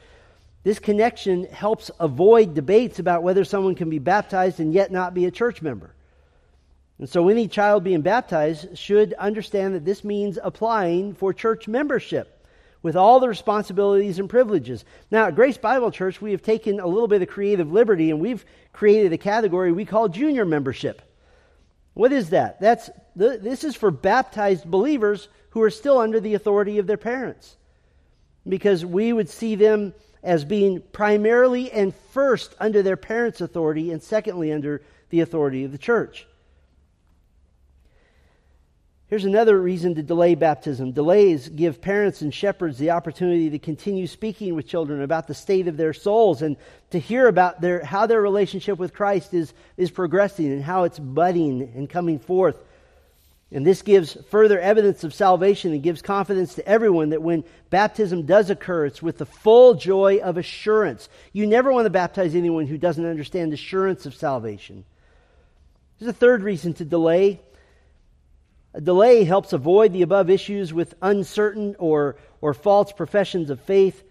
[0.63, 5.25] this connection helps avoid debates about whether someone can be baptized and yet not be
[5.25, 5.93] a church member.
[6.99, 12.45] And so, any child being baptized should understand that this means applying for church membership
[12.81, 14.85] with all the responsibilities and privileges.
[15.09, 18.19] Now, at Grace Bible Church, we have taken a little bit of creative liberty and
[18.19, 21.01] we've created a category we call junior membership.
[21.93, 22.59] What is that?
[22.59, 27.55] That's this is for baptized believers who are still under the authority of their parents.
[28.47, 34.01] Because we would see them as being primarily and first under their parents' authority, and
[34.01, 36.25] secondly under the authority of the church.
[39.07, 40.91] Here's another reason to delay baptism.
[40.91, 45.67] Delays give parents and shepherds the opportunity to continue speaking with children about the state
[45.67, 46.57] of their souls and
[46.89, 50.97] to hear about their, how their relationship with Christ is, is progressing and how it's
[50.97, 52.63] budding and coming forth
[53.53, 58.25] and this gives further evidence of salvation and gives confidence to everyone that when baptism
[58.25, 61.07] does occur, it's with the full joy of assurance.
[61.33, 64.85] You never want to baptize anyone who doesn't understand assurance of salvation.
[65.99, 67.41] There's a third reason to delay.
[68.73, 74.03] A delay helps avoid the above issues with uncertain or, or false professions of faith.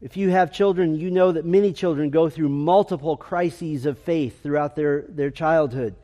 [0.00, 4.42] If you have children, you know that many children go through multiple crises of faith
[4.42, 5.94] throughout their, their childhood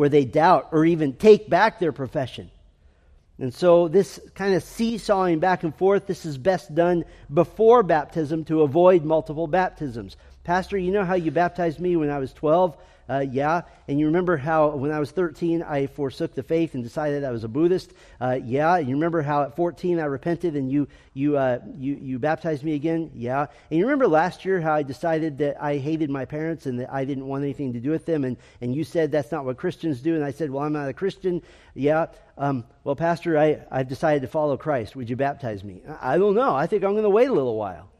[0.00, 2.50] where they doubt or even take back their profession.
[3.38, 8.46] And so, this kind of seesawing back and forth, this is best done before baptism
[8.46, 10.16] to avoid multiple baptisms.
[10.42, 12.78] Pastor, you know how you baptized me when I was 12?
[13.10, 13.62] Uh, yeah.
[13.88, 17.32] And you remember how when I was 13, I forsook the faith and decided I
[17.32, 17.92] was a Buddhist?
[18.20, 18.76] Uh, yeah.
[18.76, 22.62] And you remember how at 14 I repented and you, you, uh, you, you baptized
[22.62, 23.10] me again?
[23.12, 23.46] Yeah.
[23.70, 26.92] And you remember last year how I decided that I hated my parents and that
[26.92, 28.22] I didn't want anything to do with them?
[28.22, 30.14] And, and you said that's not what Christians do.
[30.14, 31.42] And I said, well, I'm not a Christian.
[31.74, 32.06] Yeah.
[32.38, 34.94] Um, well, Pastor, I, I've decided to follow Christ.
[34.94, 35.82] Would you baptize me?
[36.00, 36.54] I don't know.
[36.54, 37.90] I think I'm going to wait a little while.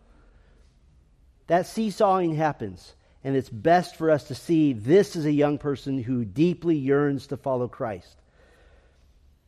[1.49, 2.94] That seesawing happens.
[3.22, 7.26] And it's best for us to see this is a young person who deeply yearns
[7.28, 8.16] to follow Christ.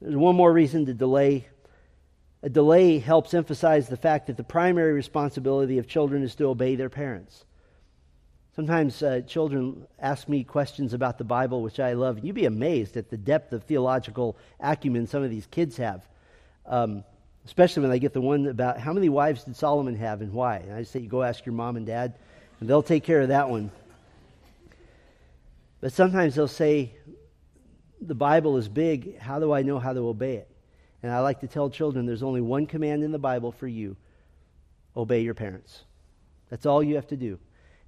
[0.00, 1.46] There's one more reason to delay.
[2.42, 6.74] A delay helps emphasize the fact that the primary responsibility of children is to obey
[6.74, 7.44] their parents.
[8.54, 12.22] Sometimes uh, children ask me questions about the Bible, which I love.
[12.22, 16.06] You'd be amazed at the depth of theological acumen some of these kids have.
[16.66, 17.04] Um,
[17.46, 20.56] especially when I get the one about how many wives did Solomon have and why.
[20.56, 22.14] And I say, you go ask your mom and dad
[22.62, 23.72] and they'll take care of that one.
[25.80, 26.94] But sometimes they'll say,
[28.00, 29.18] The Bible is big.
[29.18, 30.48] How do I know how to obey it?
[31.02, 33.96] And I like to tell children there's only one command in the Bible for you
[34.96, 35.82] obey your parents.
[36.50, 37.40] That's all you have to do.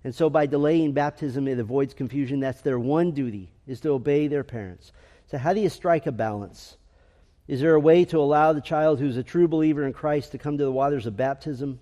[0.03, 2.41] And so by delaying baptism, it avoids confusion.
[2.41, 4.91] That's their one duty, is to obey their parents.
[5.29, 6.79] So, how do you strike a balance?
[7.47, 10.39] Is there a way to allow the child who's a true believer in Christ to
[10.39, 11.79] come to the waters of baptism?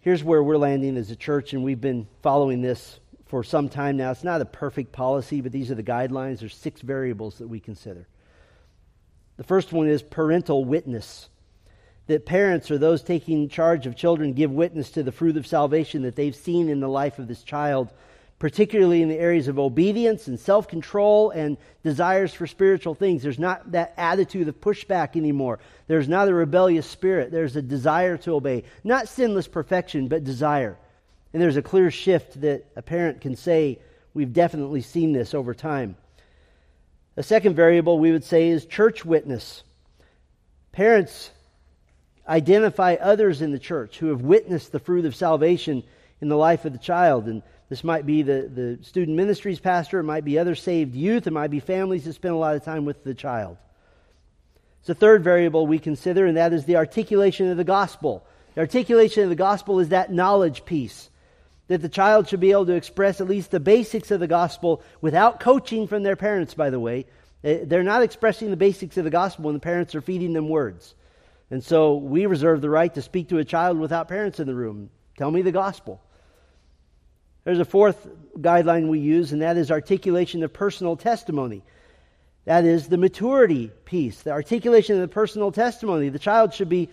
[0.00, 3.96] Here's where we're landing as a church, and we've been following this for some time
[3.96, 4.10] now.
[4.10, 6.40] It's not a perfect policy, but these are the guidelines.
[6.40, 8.08] There's six variables that we consider.
[9.36, 11.28] The first one is parental witness.
[12.08, 16.02] That parents or those taking charge of children give witness to the fruit of salvation
[16.02, 17.92] that they've seen in the life of this child
[18.40, 23.22] particularly in the areas of obedience and self control and desires for spiritual things.
[23.22, 25.60] There's not that attitude of pushback anymore.
[25.86, 27.30] There's not a rebellious spirit.
[27.30, 28.64] There's a desire to obey.
[28.82, 30.76] Not sinless perfection, but desire.
[31.32, 33.78] And there's a clear shift that a parent can say,
[34.14, 35.96] we've definitely seen this over time.
[37.18, 39.62] A second variable we would say is church witness.
[40.72, 41.30] Parents
[42.26, 45.82] identify others in the church who have witnessed the fruit of salvation
[46.22, 47.26] in the life of the child.
[47.26, 51.28] And this might be the, the student ministries pastor, it might be other saved youth,
[51.28, 53.56] it might be families that spend a lot of time with the child.
[54.80, 58.26] It's a third variable we consider, and that is the articulation of the gospel.
[58.56, 61.10] The articulation of the gospel is that knowledge piece.
[61.68, 64.82] That the child should be able to express at least the basics of the gospel
[65.00, 67.06] without coaching from their parents, by the way.
[67.44, 70.48] Eh, they're not expressing the basics of the gospel when the parents are feeding them
[70.48, 70.96] words.
[71.52, 74.56] And so we reserve the right to speak to a child without parents in the
[74.56, 74.90] room.
[75.16, 76.00] Tell me the gospel.
[77.44, 78.06] There's a fourth
[78.38, 81.62] guideline we use, and that is articulation of personal testimony.
[82.44, 86.08] That is the maturity piece, the articulation of the personal testimony.
[86.08, 86.88] The child should be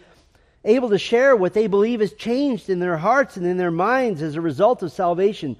[0.63, 4.21] able to share what they believe has changed in their hearts and in their minds
[4.21, 5.55] as a result of salvation.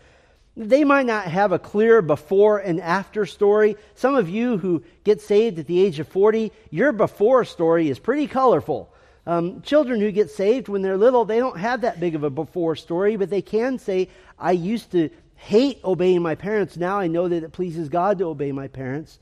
[0.55, 3.77] They might not have a clear before and after story.
[3.95, 7.99] Some of you who get saved at the age of 40, your before story is
[7.99, 8.91] pretty colorful.
[9.27, 12.29] Um, children who get saved when they're little, they don't have that big of a
[12.29, 16.77] before story, but they can say, I used to hate obeying my parents.
[16.77, 19.19] Now I know that it pleases God to obey my parents.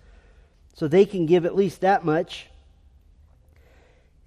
[0.74, 2.48] So they can give at least that much.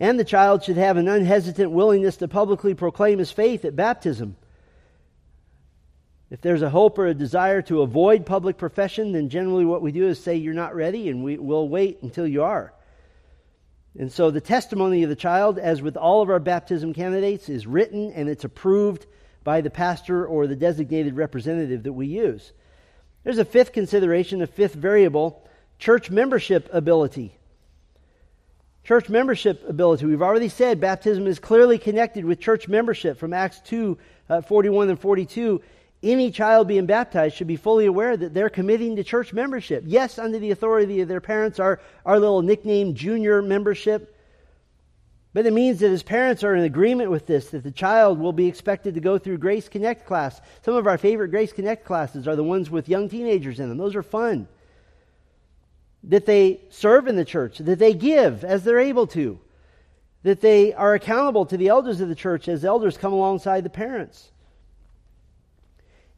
[0.01, 4.37] And the child should have an unhesitant willingness to publicly proclaim his faith at baptism.
[6.31, 9.93] If there's a hope or a desire to avoid public profession, then generally what we
[9.93, 12.73] do is say you're not ready and we, will wait until you are.
[13.99, 17.67] And so the testimony of the child, as with all of our baptism candidates, is
[17.67, 19.07] written and it's approved
[19.49, 22.53] by the pastor or the designated representative that we use.
[23.25, 25.43] There's a fifth consideration, a fifth variable
[25.79, 27.33] Church membership ability.
[28.85, 30.05] Church membership ability.
[30.05, 33.97] We've already said baptism is clearly connected with church membership from Acts 2
[34.29, 35.63] uh, 41 and 42.
[36.03, 39.85] Any child being baptized should be fully aware that they're committing to church membership.
[39.87, 44.15] Yes, under the authority of their parents, our, our little nickname junior membership.
[45.35, 48.33] But it means that his parents are in agreement with this, that the child will
[48.33, 50.41] be expected to go through Grace Connect class.
[50.65, 53.79] Some of our favorite Grace Connect classes are the ones with young teenagers in them.
[53.79, 54.49] Those are fun
[56.05, 59.39] that they serve in the church, that they give as they're able to,
[60.23, 63.71] that they are accountable to the elders of the church as elders come alongside the
[63.71, 64.31] parents.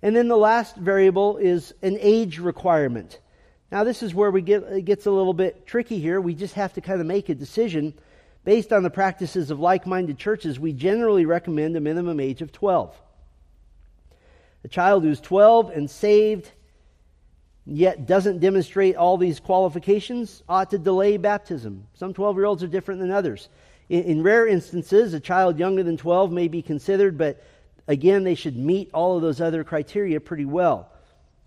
[0.03, 3.19] And then the last variable is an age requirement.
[3.71, 6.21] Now, this is where we get, it gets a little bit tricky here.
[6.21, 7.95] We just have to kind of make a decision.
[8.45, 12.53] Based on the practices of like minded churches, we generally recommend a minimum age of
[12.53, 12.95] 12.
[14.65, 16.51] A child who's 12 and saved
[17.67, 21.87] yet doesn't demonstrate all these qualifications ought to delay baptism.
[21.95, 23.49] Some 12 year olds are different than others.
[23.89, 27.43] In, in, rare instances, a child younger than 12 may be considered, but
[27.89, 30.91] again, they should meet all of those other criteria pretty well.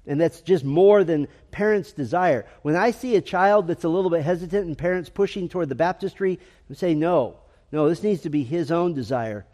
[0.06, 2.46] And that's just more than parents' desire.
[2.62, 5.76] When I see a child that's a little bit hesitant and parents pushing toward the
[5.76, 6.40] baptistry,
[6.74, 7.38] I say, no,
[7.72, 9.46] no, this needs to be his own desire.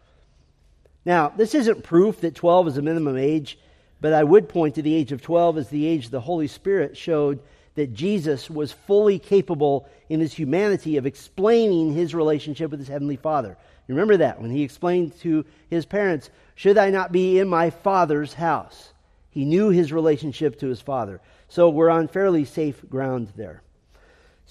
[1.05, 3.57] Now, this isn't proof that 12 is a minimum age.
[4.01, 6.95] But I would point to the age of 12 as the age the Holy Spirit
[6.95, 7.39] showed
[7.75, 13.17] that Jesus was fully capable in his humanity of explaining his relationship with his heavenly
[13.17, 13.57] Father.
[13.87, 17.69] You remember that when he explained to his parents, Should I not be in my
[17.69, 18.93] Father's house?
[19.31, 21.21] He knew his relationship to his Father.
[21.47, 23.61] So we're on fairly safe ground there.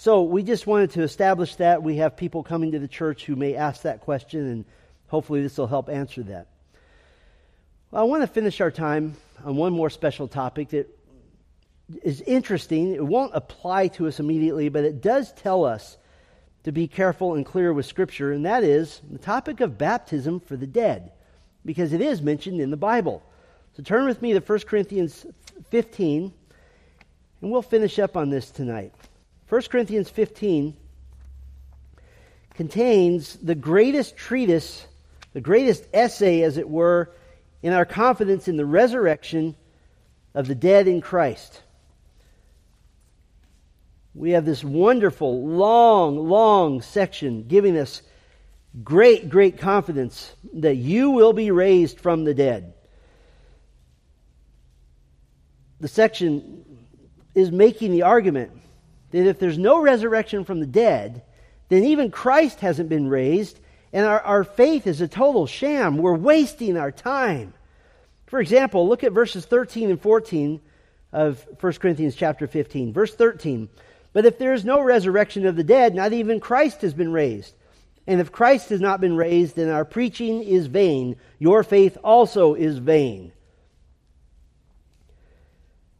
[0.00, 1.82] So we just wanted to establish that.
[1.82, 4.64] We have people coming to the church who may ask that question, and
[5.08, 6.46] hopefully this will help answer that.
[7.90, 10.88] Well, I want to finish our time on one more special topic that
[12.04, 12.94] is interesting.
[12.94, 15.96] It won't apply to us immediately, but it does tell us
[16.62, 20.56] to be careful and clear with Scripture, and that is the topic of baptism for
[20.56, 21.10] the dead,
[21.64, 23.20] because it is mentioned in the Bible.
[23.76, 25.26] So turn with me to 1 Corinthians
[25.70, 26.32] 15,
[27.42, 28.94] and we'll finish up on this tonight.
[29.48, 30.76] 1 Corinthians 15
[32.54, 34.86] contains the greatest treatise,
[35.32, 37.10] the greatest essay, as it were,
[37.62, 39.56] in our confidence in the resurrection
[40.34, 41.62] of the dead in Christ.
[44.14, 48.02] We have this wonderful, long, long section giving us
[48.84, 52.74] great, great confidence that you will be raised from the dead.
[55.80, 56.64] The section
[57.34, 58.50] is making the argument
[59.10, 61.22] that if there's no resurrection from the dead,
[61.68, 63.58] then even Christ hasn't been raised,
[63.92, 65.98] and our, our faith is a total sham.
[65.98, 67.54] We're wasting our time.
[68.26, 70.60] For example, look at verses 13 and 14
[71.12, 72.92] of 1 Corinthians chapter 15.
[72.92, 73.68] Verse 13.
[74.12, 77.54] But if there is no resurrection of the dead, not even Christ has been raised.
[78.06, 81.16] And if Christ has not been raised, then our preaching is vain.
[81.38, 83.32] Your faith also is vain.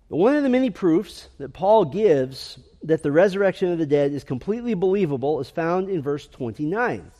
[0.09, 4.25] One of the many proofs that Paul gives that the resurrection of the dead is
[4.25, 7.11] completely believable is found in verse 29.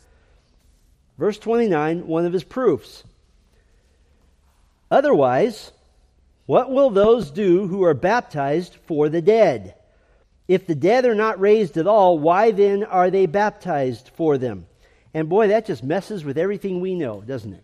[1.17, 3.03] Verse 29, one of his proofs.
[4.89, 5.71] Otherwise,
[6.45, 9.75] what will those do who are baptized for the dead?
[10.47, 14.65] If the dead are not raised at all, why then are they baptized for them?
[15.13, 17.63] And boy, that just messes with everything we know, doesn't it?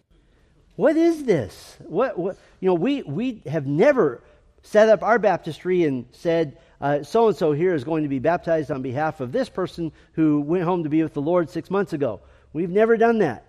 [0.76, 1.78] What is this?
[1.80, 4.22] What, what you know, we, we have never
[4.62, 6.58] set up our baptistry and said,
[7.04, 10.42] so and so here is going to be baptized on behalf of this person who
[10.42, 12.22] went home to be with the Lord six months ago.
[12.54, 13.46] We've never done that.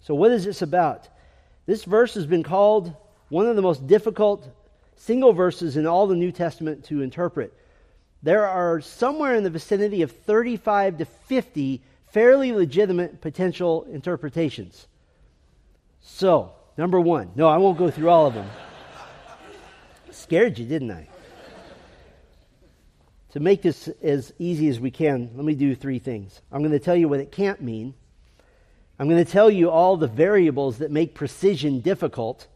[0.00, 1.08] So, what is this about?
[1.66, 2.94] This verse has been called
[3.28, 4.48] one of the most difficult
[4.96, 7.52] single verses in all the New Testament to interpret.
[8.22, 14.86] There are somewhere in the vicinity of 35 to 50 fairly legitimate potential interpretations.
[16.00, 17.30] So, number one.
[17.34, 18.48] No, I won't go through all of them.
[20.10, 21.08] Scared you, didn't I?
[23.32, 26.42] To make this as easy as we can, let me do three things.
[26.52, 27.94] I'm going to tell you what it can't mean.
[28.98, 32.46] I'm going to tell you all the variables that make precision difficult.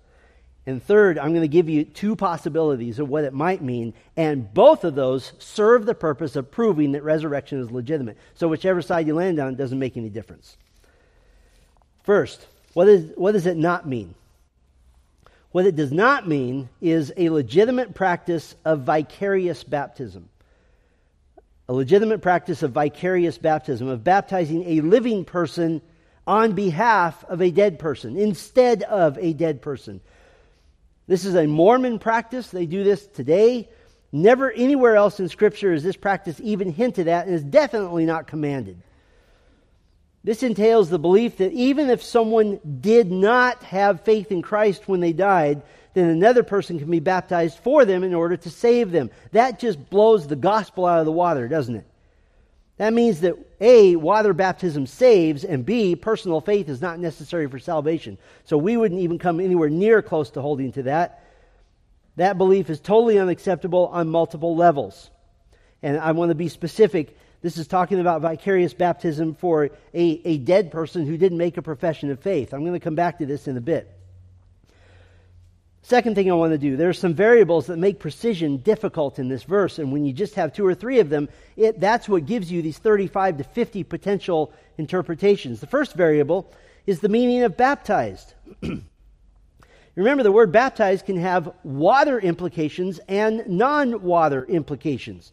[0.66, 3.94] And third, I'm going to give you two possibilities of what it might mean.
[4.18, 8.18] And both of those serve the purpose of proving that resurrection is legitimate.
[8.34, 10.58] So, whichever side you land on doesn't make any difference.
[12.02, 14.14] First, what, is, what does it not mean?
[15.52, 20.28] What it does not mean is a legitimate practice of vicarious baptism.
[21.68, 25.82] A legitimate practice of vicarious baptism, of baptizing a living person
[26.26, 30.00] on behalf of a dead person, instead of a dead person.
[31.06, 32.48] This is a Mormon practice.
[32.48, 33.68] They do this today.
[34.12, 38.26] Never anywhere else in Scripture is this practice even hinted at, and is definitely not
[38.26, 38.80] commanded.
[40.24, 44.98] This entails the belief that even if someone did not have faith in Christ when
[44.98, 45.62] they died,
[45.96, 49.10] then another person can be baptized for them in order to save them.
[49.32, 51.86] That just blows the gospel out of the water, doesn't it?
[52.76, 57.58] That means that A, water baptism saves, and B, personal faith is not necessary for
[57.58, 58.18] salvation.
[58.44, 61.24] So we wouldn't even come anywhere near close to holding to that.
[62.16, 65.08] That belief is totally unacceptable on multiple levels.
[65.82, 70.36] And I want to be specific this is talking about vicarious baptism for a, a
[70.36, 72.52] dead person who didn't make a profession of faith.
[72.52, 73.90] I'm going to come back to this in a bit.
[75.86, 79.28] Second thing I want to do, there are some variables that make precision difficult in
[79.28, 82.26] this verse, and when you just have two or three of them, it, that's what
[82.26, 85.60] gives you these 35 to 50 potential interpretations.
[85.60, 86.52] The first variable
[86.88, 88.34] is the meaning of baptized.
[89.94, 95.30] Remember, the word baptized can have water implications and non water implications.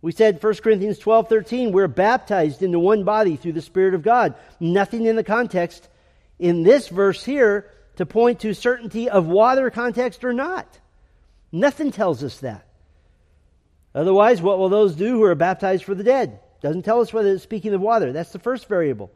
[0.00, 4.04] We said 1 Corinthians 12 13, we're baptized into one body through the Spirit of
[4.04, 4.36] God.
[4.60, 5.88] Nothing in the context
[6.38, 10.78] in this verse here to point to certainty of water context or not.
[11.50, 12.66] Nothing tells us that.
[13.94, 16.40] Otherwise, what will those do who are baptized for the dead?
[16.62, 18.12] Doesn't tell us whether it's speaking of water.
[18.12, 19.10] That's the first variable.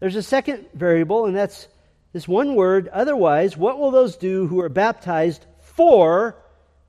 [0.00, 1.68] There's a second variable, and that's
[2.12, 2.88] this one word.
[2.88, 6.36] Otherwise, what will those do who are baptized for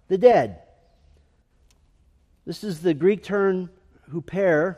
[0.08, 0.62] the dead?
[2.46, 3.70] This is the Greek term
[4.10, 4.78] huper.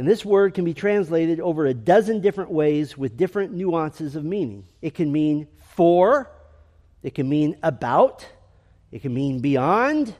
[0.00, 4.24] And this word can be translated over a dozen different ways with different nuances of
[4.24, 4.64] meaning.
[4.80, 6.30] It can mean for,
[7.02, 8.26] it can mean about,
[8.90, 10.14] it can mean beyond,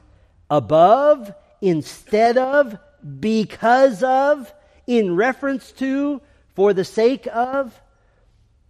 [0.51, 2.77] above, instead of,
[3.19, 4.53] because of,
[4.85, 6.21] in reference to,
[6.53, 7.73] for the sake of.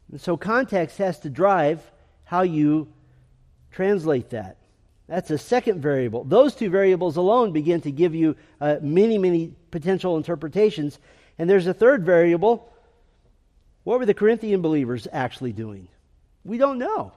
[0.09, 1.81] And so context has to drive
[2.23, 2.87] how you
[3.69, 4.60] translate that.
[5.11, 6.23] That's a second variable.
[6.23, 10.97] Those two variables alone begin to give you uh, many, many potential interpretations.
[11.37, 12.71] And there's a third variable.
[13.83, 15.89] What were the Corinthian believers actually doing?
[16.45, 17.11] We don't know.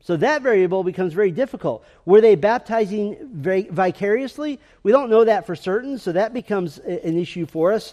[0.00, 1.84] So that variable becomes very difficult.
[2.06, 4.58] Were they baptizing vicariously?
[4.82, 7.92] We don't know that for certain, so that becomes an issue for us.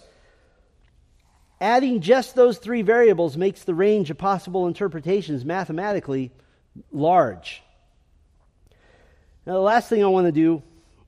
[1.60, 6.32] Adding just those three variables makes the range of possible interpretations mathematically
[6.94, 7.65] large.
[9.46, 10.64] Now, the last thing I want to do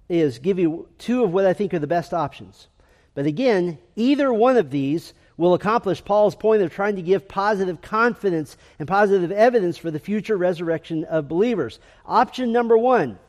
[0.09, 2.67] is give you two of what I think are the best options.
[3.15, 7.81] But again, either one of these will accomplish Paul's point of trying to give positive
[7.81, 11.79] confidence and positive evidence for the future resurrection of believers.
[12.05, 13.19] Option number one,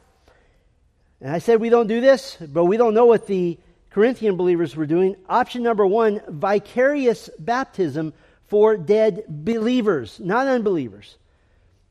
[1.20, 3.58] and I said we don't do this, but we don't know what the
[3.90, 5.16] Corinthian believers were doing.
[5.28, 8.12] Option number one, vicarious baptism
[8.46, 11.16] for dead believers, not unbelievers.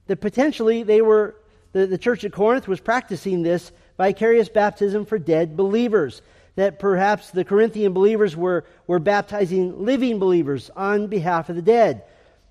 [0.07, 1.36] That potentially they were
[1.72, 6.22] the, the church at Corinth was practicing this vicarious baptism for dead believers.
[6.55, 12.03] That perhaps the Corinthian believers were, were baptizing living believers on behalf of the dead.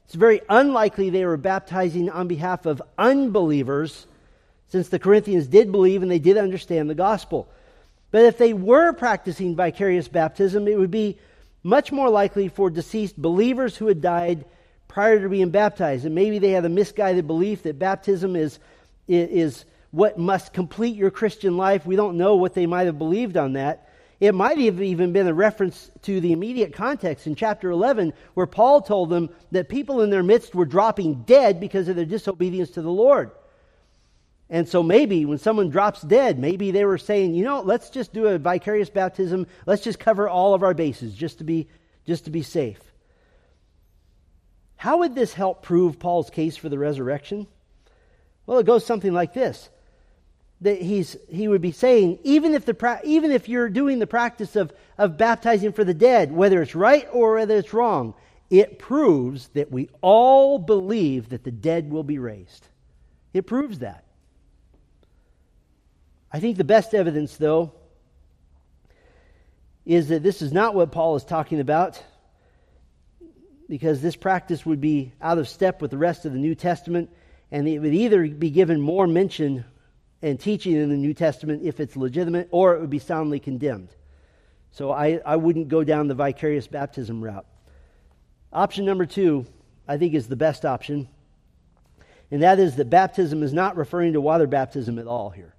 [0.05, 4.07] It's very unlikely they were baptizing on behalf of unbelievers,
[4.69, 7.49] since the Corinthians did believe and they did understand the gospel.
[8.12, 11.19] But if they were practicing vicarious baptism, it would be
[11.64, 14.45] much more likely for deceased believers who had died
[14.87, 16.05] prior to being baptized.
[16.05, 18.61] And maybe they had a misguided belief that baptism is,
[19.09, 21.87] is what must complete your Christian life.
[21.87, 23.89] We don't know what they might have believed on that.
[24.19, 28.47] It might have even been a reference to the immediate context in chapter 11, where
[28.47, 32.71] Paul told them that people in their midst were dropping dead because of their disobedience
[32.71, 33.31] to the Lord.
[34.49, 38.13] And so maybe when someone drops dead, maybe they were saying, you know, let's just
[38.15, 39.47] do a vicarious baptism.
[39.67, 41.69] Let's just cover all of our bases just to be,
[42.07, 42.81] just to be safe.
[44.77, 47.49] How would this help prove Paul's case for the resurrection?
[48.47, 49.68] Well, it goes something like this.
[50.62, 54.57] That he's, he would be saying, even if, the, even if you're doing the practice
[54.57, 58.14] of, of baptizing for the dead, whether it's right or whether it's wrong,
[58.49, 62.66] it proves that we all believe that the dead will be raised.
[63.34, 64.05] It proves that.
[66.32, 67.72] I think the best evidence, though,
[69.84, 72.03] is that this is not what Paul is talking about,
[73.68, 77.11] because this practice would be out of step with the rest of the New Testament,
[77.51, 79.64] and it would either be given more mention
[80.22, 83.90] and teaching in the New Testament if it's legitimate, or it would be soundly condemned.
[84.72, 87.47] So I, I wouldn't go down the vicarious baptism route.
[88.53, 89.47] Option number two,
[89.86, 91.09] I think, is the best option,
[92.30, 95.57] and that is that baptism is not referring to water baptism at all here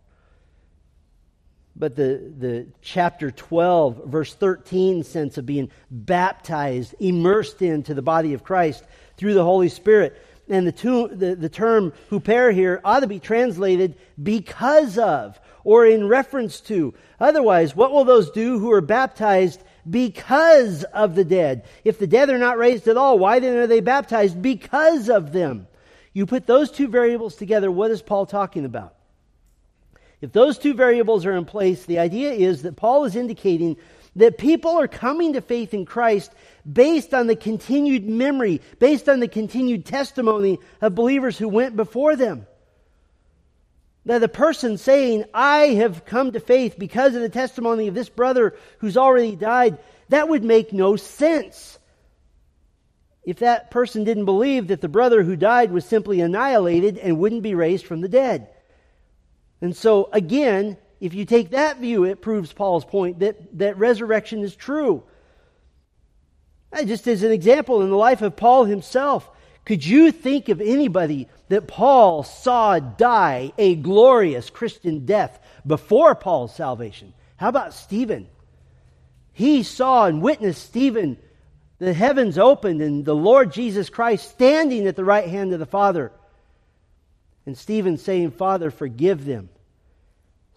[1.77, 8.33] but the, the chapter 12, verse 13 sense of being baptized, immersed into the body
[8.33, 8.83] of Christ
[9.15, 10.19] through the Holy Spirit.
[10.49, 15.85] And the, two, the, the term huper here ought to be translated because of or
[15.85, 16.93] in reference to.
[17.19, 21.65] Otherwise, what will those do who are baptized because of the dead?
[21.83, 24.41] If the dead are not raised at all, why then are they baptized?
[24.41, 25.67] Because of them.
[26.13, 28.95] You put those two variables together, what is Paul talking about?
[30.19, 33.77] If those two variables are in place, the idea is that Paul is indicating
[34.17, 36.31] that people are coming to faith in Christ
[36.71, 42.15] based on the continued memory, based on the continued testimony of believers who went before
[42.15, 42.45] them.
[44.05, 48.09] That the person saying, I have come to faith because of the testimony of this
[48.09, 49.77] brother who's already died,
[50.09, 51.77] that would make no sense.
[53.23, 57.43] If that person didn't believe that the brother who died was simply annihilated and wouldn't
[57.43, 58.49] be raised from the dead.
[59.61, 64.41] And so, again, if you take that view, it proves Paul's point that, that resurrection
[64.41, 65.03] is true.
[66.85, 69.29] Just as an example, in the life of Paul himself,
[69.65, 76.55] could you think of anybody that Paul saw die a glorious Christian death before Paul's
[76.55, 77.13] salvation?
[77.35, 78.27] How about Stephen?
[79.33, 81.17] He saw and witnessed Stephen,
[81.79, 85.65] the heavens opened, and the Lord Jesus Christ standing at the right hand of the
[85.65, 86.11] Father.
[87.45, 89.49] And Stephen saying, Father, forgive them.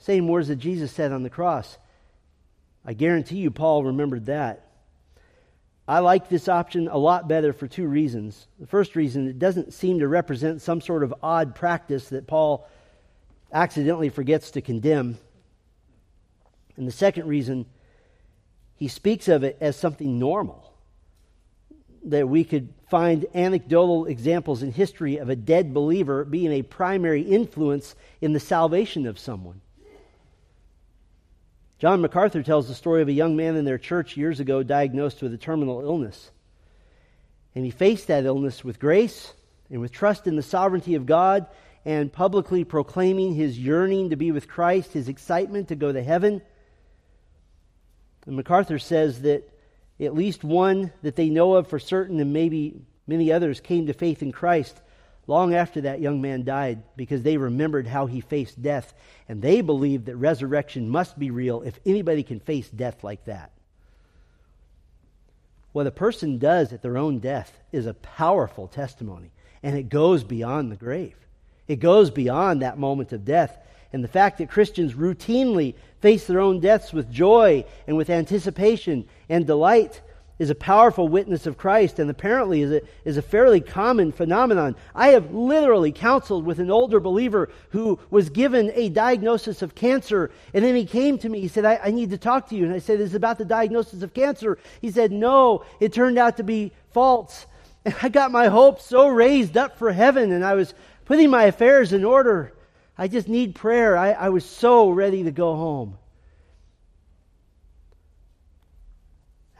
[0.00, 1.78] Same words that Jesus said on the cross.
[2.84, 4.66] I guarantee you, Paul remembered that.
[5.86, 8.46] I like this option a lot better for two reasons.
[8.58, 12.66] The first reason, it doesn't seem to represent some sort of odd practice that Paul
[13.52, 15.18] accidentally forgets to condemn.
[16.76, 17.66] And the second reason,
[18.76, 20.72] he speaks of it as something normal
[22.04, 27.20] that we could find anecdotal examples in history of a dead believer being a primary
[27.20, 29.60] influence in the salvation of someone.
[31.80, 35.22] John MacArthur tells the story of a young man in their church years ago diagnosed
[35.22, 36.30] with a terminal illness.
[37.54, 39.32] And he faced that illness with grace
[39.70, 41.46] and with trust in the sovereignty of God
[41.86, 46.42] and publicly proclaiming his yearning to be with Christ, his excitement to go to heaven.
[48.26, 49.48] And MacArthur says that
[49.98, 53.94] at least one that they know of for certain, and maybe many others, came to
[53.94, 54.78] faith in Christ
[55.30, 58.92] long after that young man died because they remembered how he faced death.
[59.28, 63.52] And they believed that resurrection must be real if anybody can face death like that.
[65.72, 69.30] What a person does at their own death is a powerful testimony,
[69.62, 71.16] and it goes beyond the grave.
[71.68, 73.56] It goes beyond that moment of death.
[73.92, 79.08] And the fact that Christians routinely face their own deaths with joy and with anticipation
[79.28, 80.00] and delight
[80.40, 84.74] is a powerful witness of Christ and apparently is a, is a fairly common phenomenon.
[84.94, 90.30] I have literally counseled with an older believer who was given a diagnosis of cancer,
[90.54, 91.40] and then he came to me.
[91.40, 92.64] He said, I, I need to talk to you.
[92.64, 94.58] And I said, This Is about the diagnosis of cancer?
[94.80, 97.46] He said, No, it turned out to be false.
[97.84, 100.72] And I got my hopes so raised up for heaven, and I was
[101.04, 102.54] putting my affairs in order.
[102.96, 103.96] I just need prayer.
[103.96, 105.98] I, I was so ready to go home.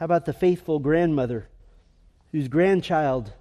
[0.00, 1.46] How about the faithful grandmother
[2.32, 3.34] whose grandchild,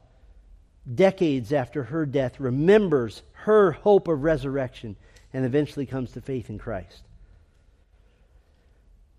[0.93, 4.97] decades after her death, remembers her hope of resurrection
[5.31, 7.01] and eventually comes to faith in Christ?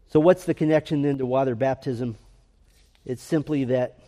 [0.09, 2.19] So, what's the connection then to water baptism?
[3.07, 3.99] It's simply that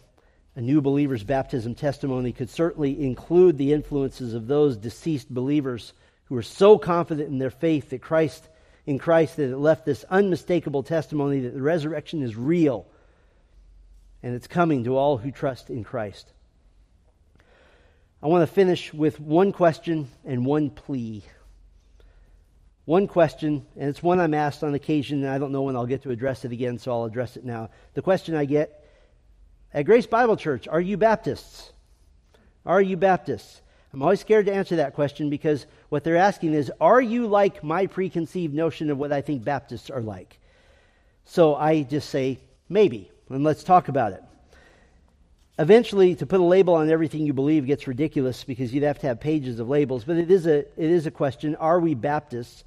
[0.55, 5.95] a new believer's baptism testimony could certainly include the influences of those deceased believers
[6.27, 8.47] who were so confident in their faith that Christ
[8.85, 12.87] in Christ that it left this unmistakable testimony that the resurrection is real
[14.23, 16.33] and it's coming to all who trust in Christ.
[18.23, 21.25] I want to finish with one question and one plea.
[22.85, 25.87] One question, and it's one I'm asked on occasion, and I don't know when I'll
[25.87, 27.71] get to address it again, so I'll address it now.
[27.95, 28.85] The question I get
[29.73, 31.73] at Grace Bible Church Are you Baptists?
[32.67, 33.61] Are you Baptists?
[33.93, 37.63] I'm always scared to answer that question because what they're asking is Are you like
[37.63, 40.41] my preconceived notion of what I think Baptists are like?
[41.25, 44.23] So I just say, Maybe, and let's talk about it.
[45.59, 49.07] Eventually, to put a label on everything you believe gets ridiculous because you'd have to
[49.07, 52.65] have pages of labels, but it is a, it is a question Are we Baptists?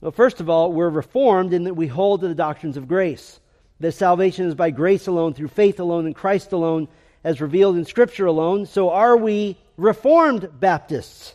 [0.00, 3.40] Well, first of all, we're Reformed in that we hold to the doctrines of grace
[3.80, 6.88] that salvation is by grace alone, through faith alone, in Christ alone,
[7.22, 8.66] as revealed in Scripture alone.
[8.66, 11.34] So are we Reformed Baptists?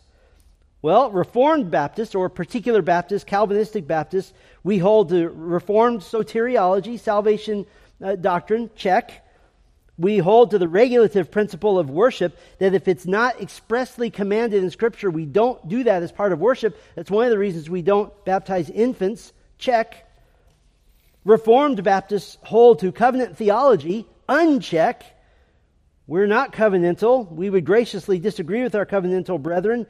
[0.82, 7.66] Well, Reformed Baptists, or particular Baptists, Calvinistic Baptists, we hold to Reformed soteriology, salvation
[8.04, 9.26] uh, doctrine, check.
[9.98, 14.70] We hold to the regulative principle of worship that if it's not expressly commanded in
[14.72, 16.80] Scripture, we don't do that as part of worship.
[16.96, 20.10] That's one of the reasons we don't baptize infants, check.
[21.26, 25.02] Reformed Baptists hold to covenant theology, uncheck.
[26.08, 27.30] We're not covenantal.
[27.30, 29.86] We would graciously disagree with our covenantal brethren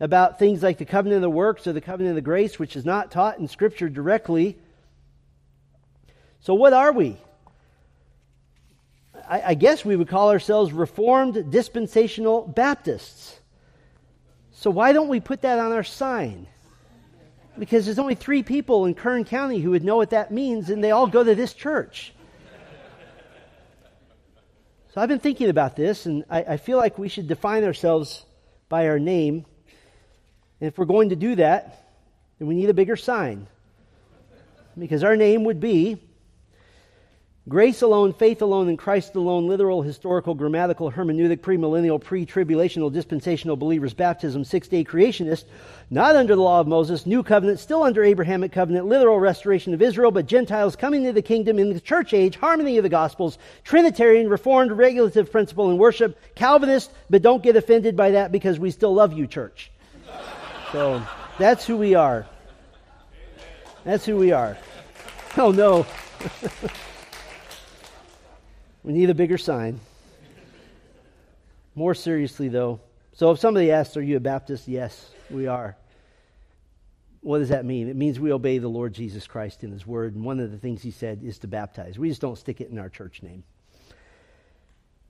[0.00, 2.76] about things like the covenant of the works or the covenant of the grace, which
[2.76, 4.56] is not taught in Scripture directly.
[6.40, 7.18] So, what are we?
[9.28, 13.38] I, I guess we would call ourselves Reformed Dispensational Baptists.
[14.52, 16.46] So, why don't we put that on our sign?
[17.58, 20.82] because there's only three people in Kern County who would know what that means, and
[20.82, 22.12] they all go to this church.
[24.92, 28.24] so I've been thinking about this, and I, I, feel like we should define ourselves
[28.68, 29.46] by our name.
[30.60, 31.88] And if we're going to do that,
[32.38, 33.46] then we need a bigger sign.
[34.76, 36.02] Because our name would be
[37.46, 43.54] Grace alone, faith alone, in Christ alone, literal, historical, grammatical, hermeneutic, premillennial, pre tribulational, dispensational
[43.54, 45.44] believers, baptism, six day creationist,
[45.90, 49.82] not under the law of Moses, new covenant, still under Abrahamic covenant, literal restoration of
[49.82, 53.36] Israel, but Gentiles coming to the kingdom in the church age, harmony of the gospels,
[53.62, 58.70] Trinitarian, reformed, regulative principle in worship, Calvinist, but don't get offended by that because we
[58.70, 59.70] still love you, church.
[60.72, 61.02] So
[61.38, 62.24] that's who we are.
[63.84, 64.56] That's who we are.
[65.36, 65.84] Oh no.
[68.84, 69.80] We need a bigger sign.
[71.74, 72.80] More seriously, though,
[73.14, 74.68] so if somebody asks, Are you a Baptist?
[74.68, 75.76] Yes, we are.
[77.22, 77.88] What does that mean?
[77.88, 80.14] It means we obey the Lord Jesus Christ in His Word.
[80.14, 81.98] And one of the things He said is to baptize.
[81.98, 83.42] We just don't stick it in our church name.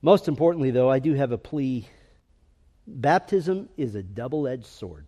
[0.01, 1.89] Most importantly, though, I do have a plea.
[2.87, 5.07] Baptism is a double edged sword.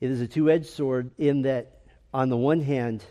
[0.00, 1.82] It is a two edged sword in that,
[2.12, 3.04] on the one hand,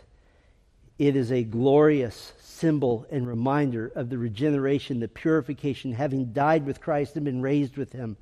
[0.98, 6.80] it is a glorious symbol and reminder of the regeneration, the purification, having died with
[6.80, 8.16] Christ and been raised with him.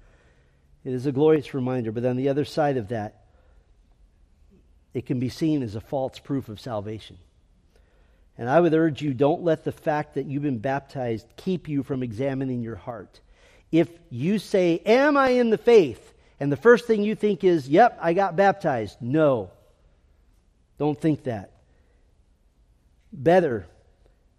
[0.84, 1.92] It is a glorious reminder.
[1.92, 3.24] But on the other side of that,
[4.92, 7.18] it can be seen as a false proof of salvation.
[8.36, 11.82] And I would urge you don't let the fact that you've been baptized keep you
[11.82, 13.20] from examining your heart.
[13.70, 16.12] If you say, Am I in the faith?
[16.40, 18.98] and the first thing you think is, Yep, I got baptized.
[19.00, 19.50] No.
[20.78, 21.52] Don't think that.
[23.12, 23.68] Better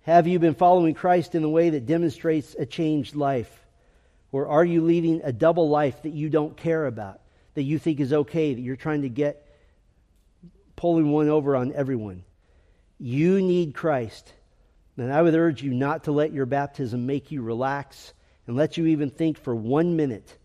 [0.06, 3.66] have you been following Christ in a way that demonstrates a changed life?
[4.32, 7.22] Or are you leading a double life that you don't care about,
[7.56, 9.48] that you think is okay, that you're trying to get
[10.76, 12.24] pulling one over on everyone?
[13.00, 14.32] You need Christ.
[14.96, 18.14] And I would urge you not to let your baptism make you relax
[18.46, 20.38] and let you even think for one minute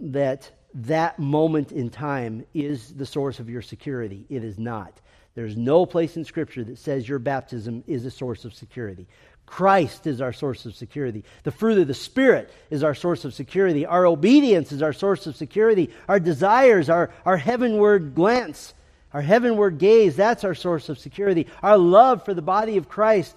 [0.00, 4.26] that that moment in time is the source of your security.
[4.28, 5.00] It is not.
[5.38, 9.06] There's no place in Scripture that says your baptism is a source of security.
[9.46, 11.22] Christ is our source of security.
[11.44, 13.86] The fruit of the Spirit is our source of security.
[13.86, 15.90] Our obedience is our source of security.
[16.08, 18.74] Our desires, our, our heavenward glance,
[19.12, 21.46] our heavenward gaze, that's our source of security.
[21.62, 23.36] Our love for the body of Christ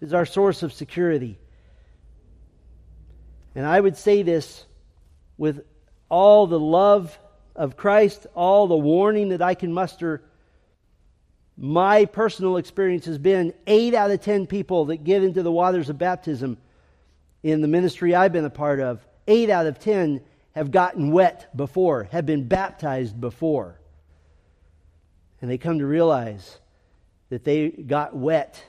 [0.00, 1.38] is our source of security.
[3.54, 4.64] And I would say this
[5.38, 5.64] with
[6.08, 7.16] all the love
[7.54, 10.20] of Christ, all the warning that I can muster
[11.62, 15.88] my personal experience has been eight out of ten people that get into the waters
[15.88, 16.58] of baptism
[17.44, 20.22] in the ministry I've been a part of, eight out of ten
[20.56, 23.80] have gotten wet before, have been baptized before.
[25.40, 26.58] And they come to realize
[27.28, 28.64] that they got wet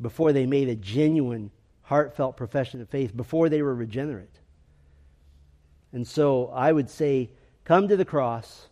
[0.00, 4.40] before they made a genuine, heartfelt profession of faith, before they were regenerate.
[5.92, 7.30] And so I would say,
[7.64, 8.66] come to the cross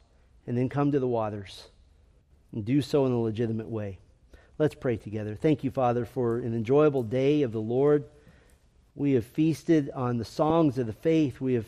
[0.44, 1.69] and then come to the waters
[2.52, 3.98] and do so in a legitimate way.
[4.58, 5.34] Let's pray together.
[5.34, 8.04] Thank you, Father, for an enjoyable day of the Lord.
[8.94, 11.40] We have feasted on the songs of the faith.
[11.40, 11.66] We have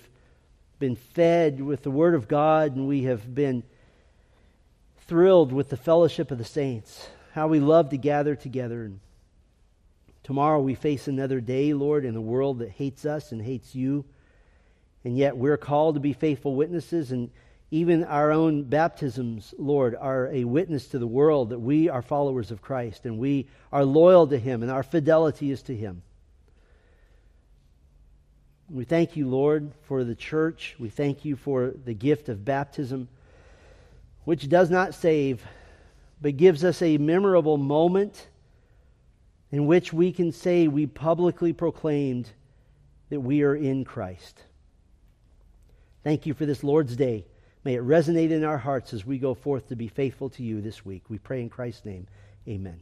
[0.79, 3.63] been fed with the Word of God, and we have been
[5.07, 7.09] thrilled with the fellowship of the saints.
[7.33, 8.85] How we love to gather together.
[8.85, 9.01] And
[10.23, 14.05] tomorrow we face another day, Lord, in a world that hates us and hates you.
[15.05, 17.31] And yet we're called to be faithful witnesses, and
[17.73, 22.51] even our own baptisms, Lord, are a witness to the world that we are followers
[22.51, 26.03] of Christ and we are loyal to Him and our fidelity is to Him.
[28.69, 30.77] We thank you, Lord, for the church.
[30.79, 33.09] We thank you for the gift of baptism,
[34.25, 35.43] which does not save,
[36.21, 38.29] but gives us a memorable moment
[39.51, 42.29] in which we can say we publicly proclaimed
[43.09, 44.43] that we are in Christ.
[46.05, 47.25] Thank you for this Lord's Day.
[47.65, 50.61] May it resonate in our hearts as we go forth to be faithful to you
[50.61, 51.05] this week.
[51.09, 52.07] We pray in Christ's name.
[52.49, 52.81] Amen.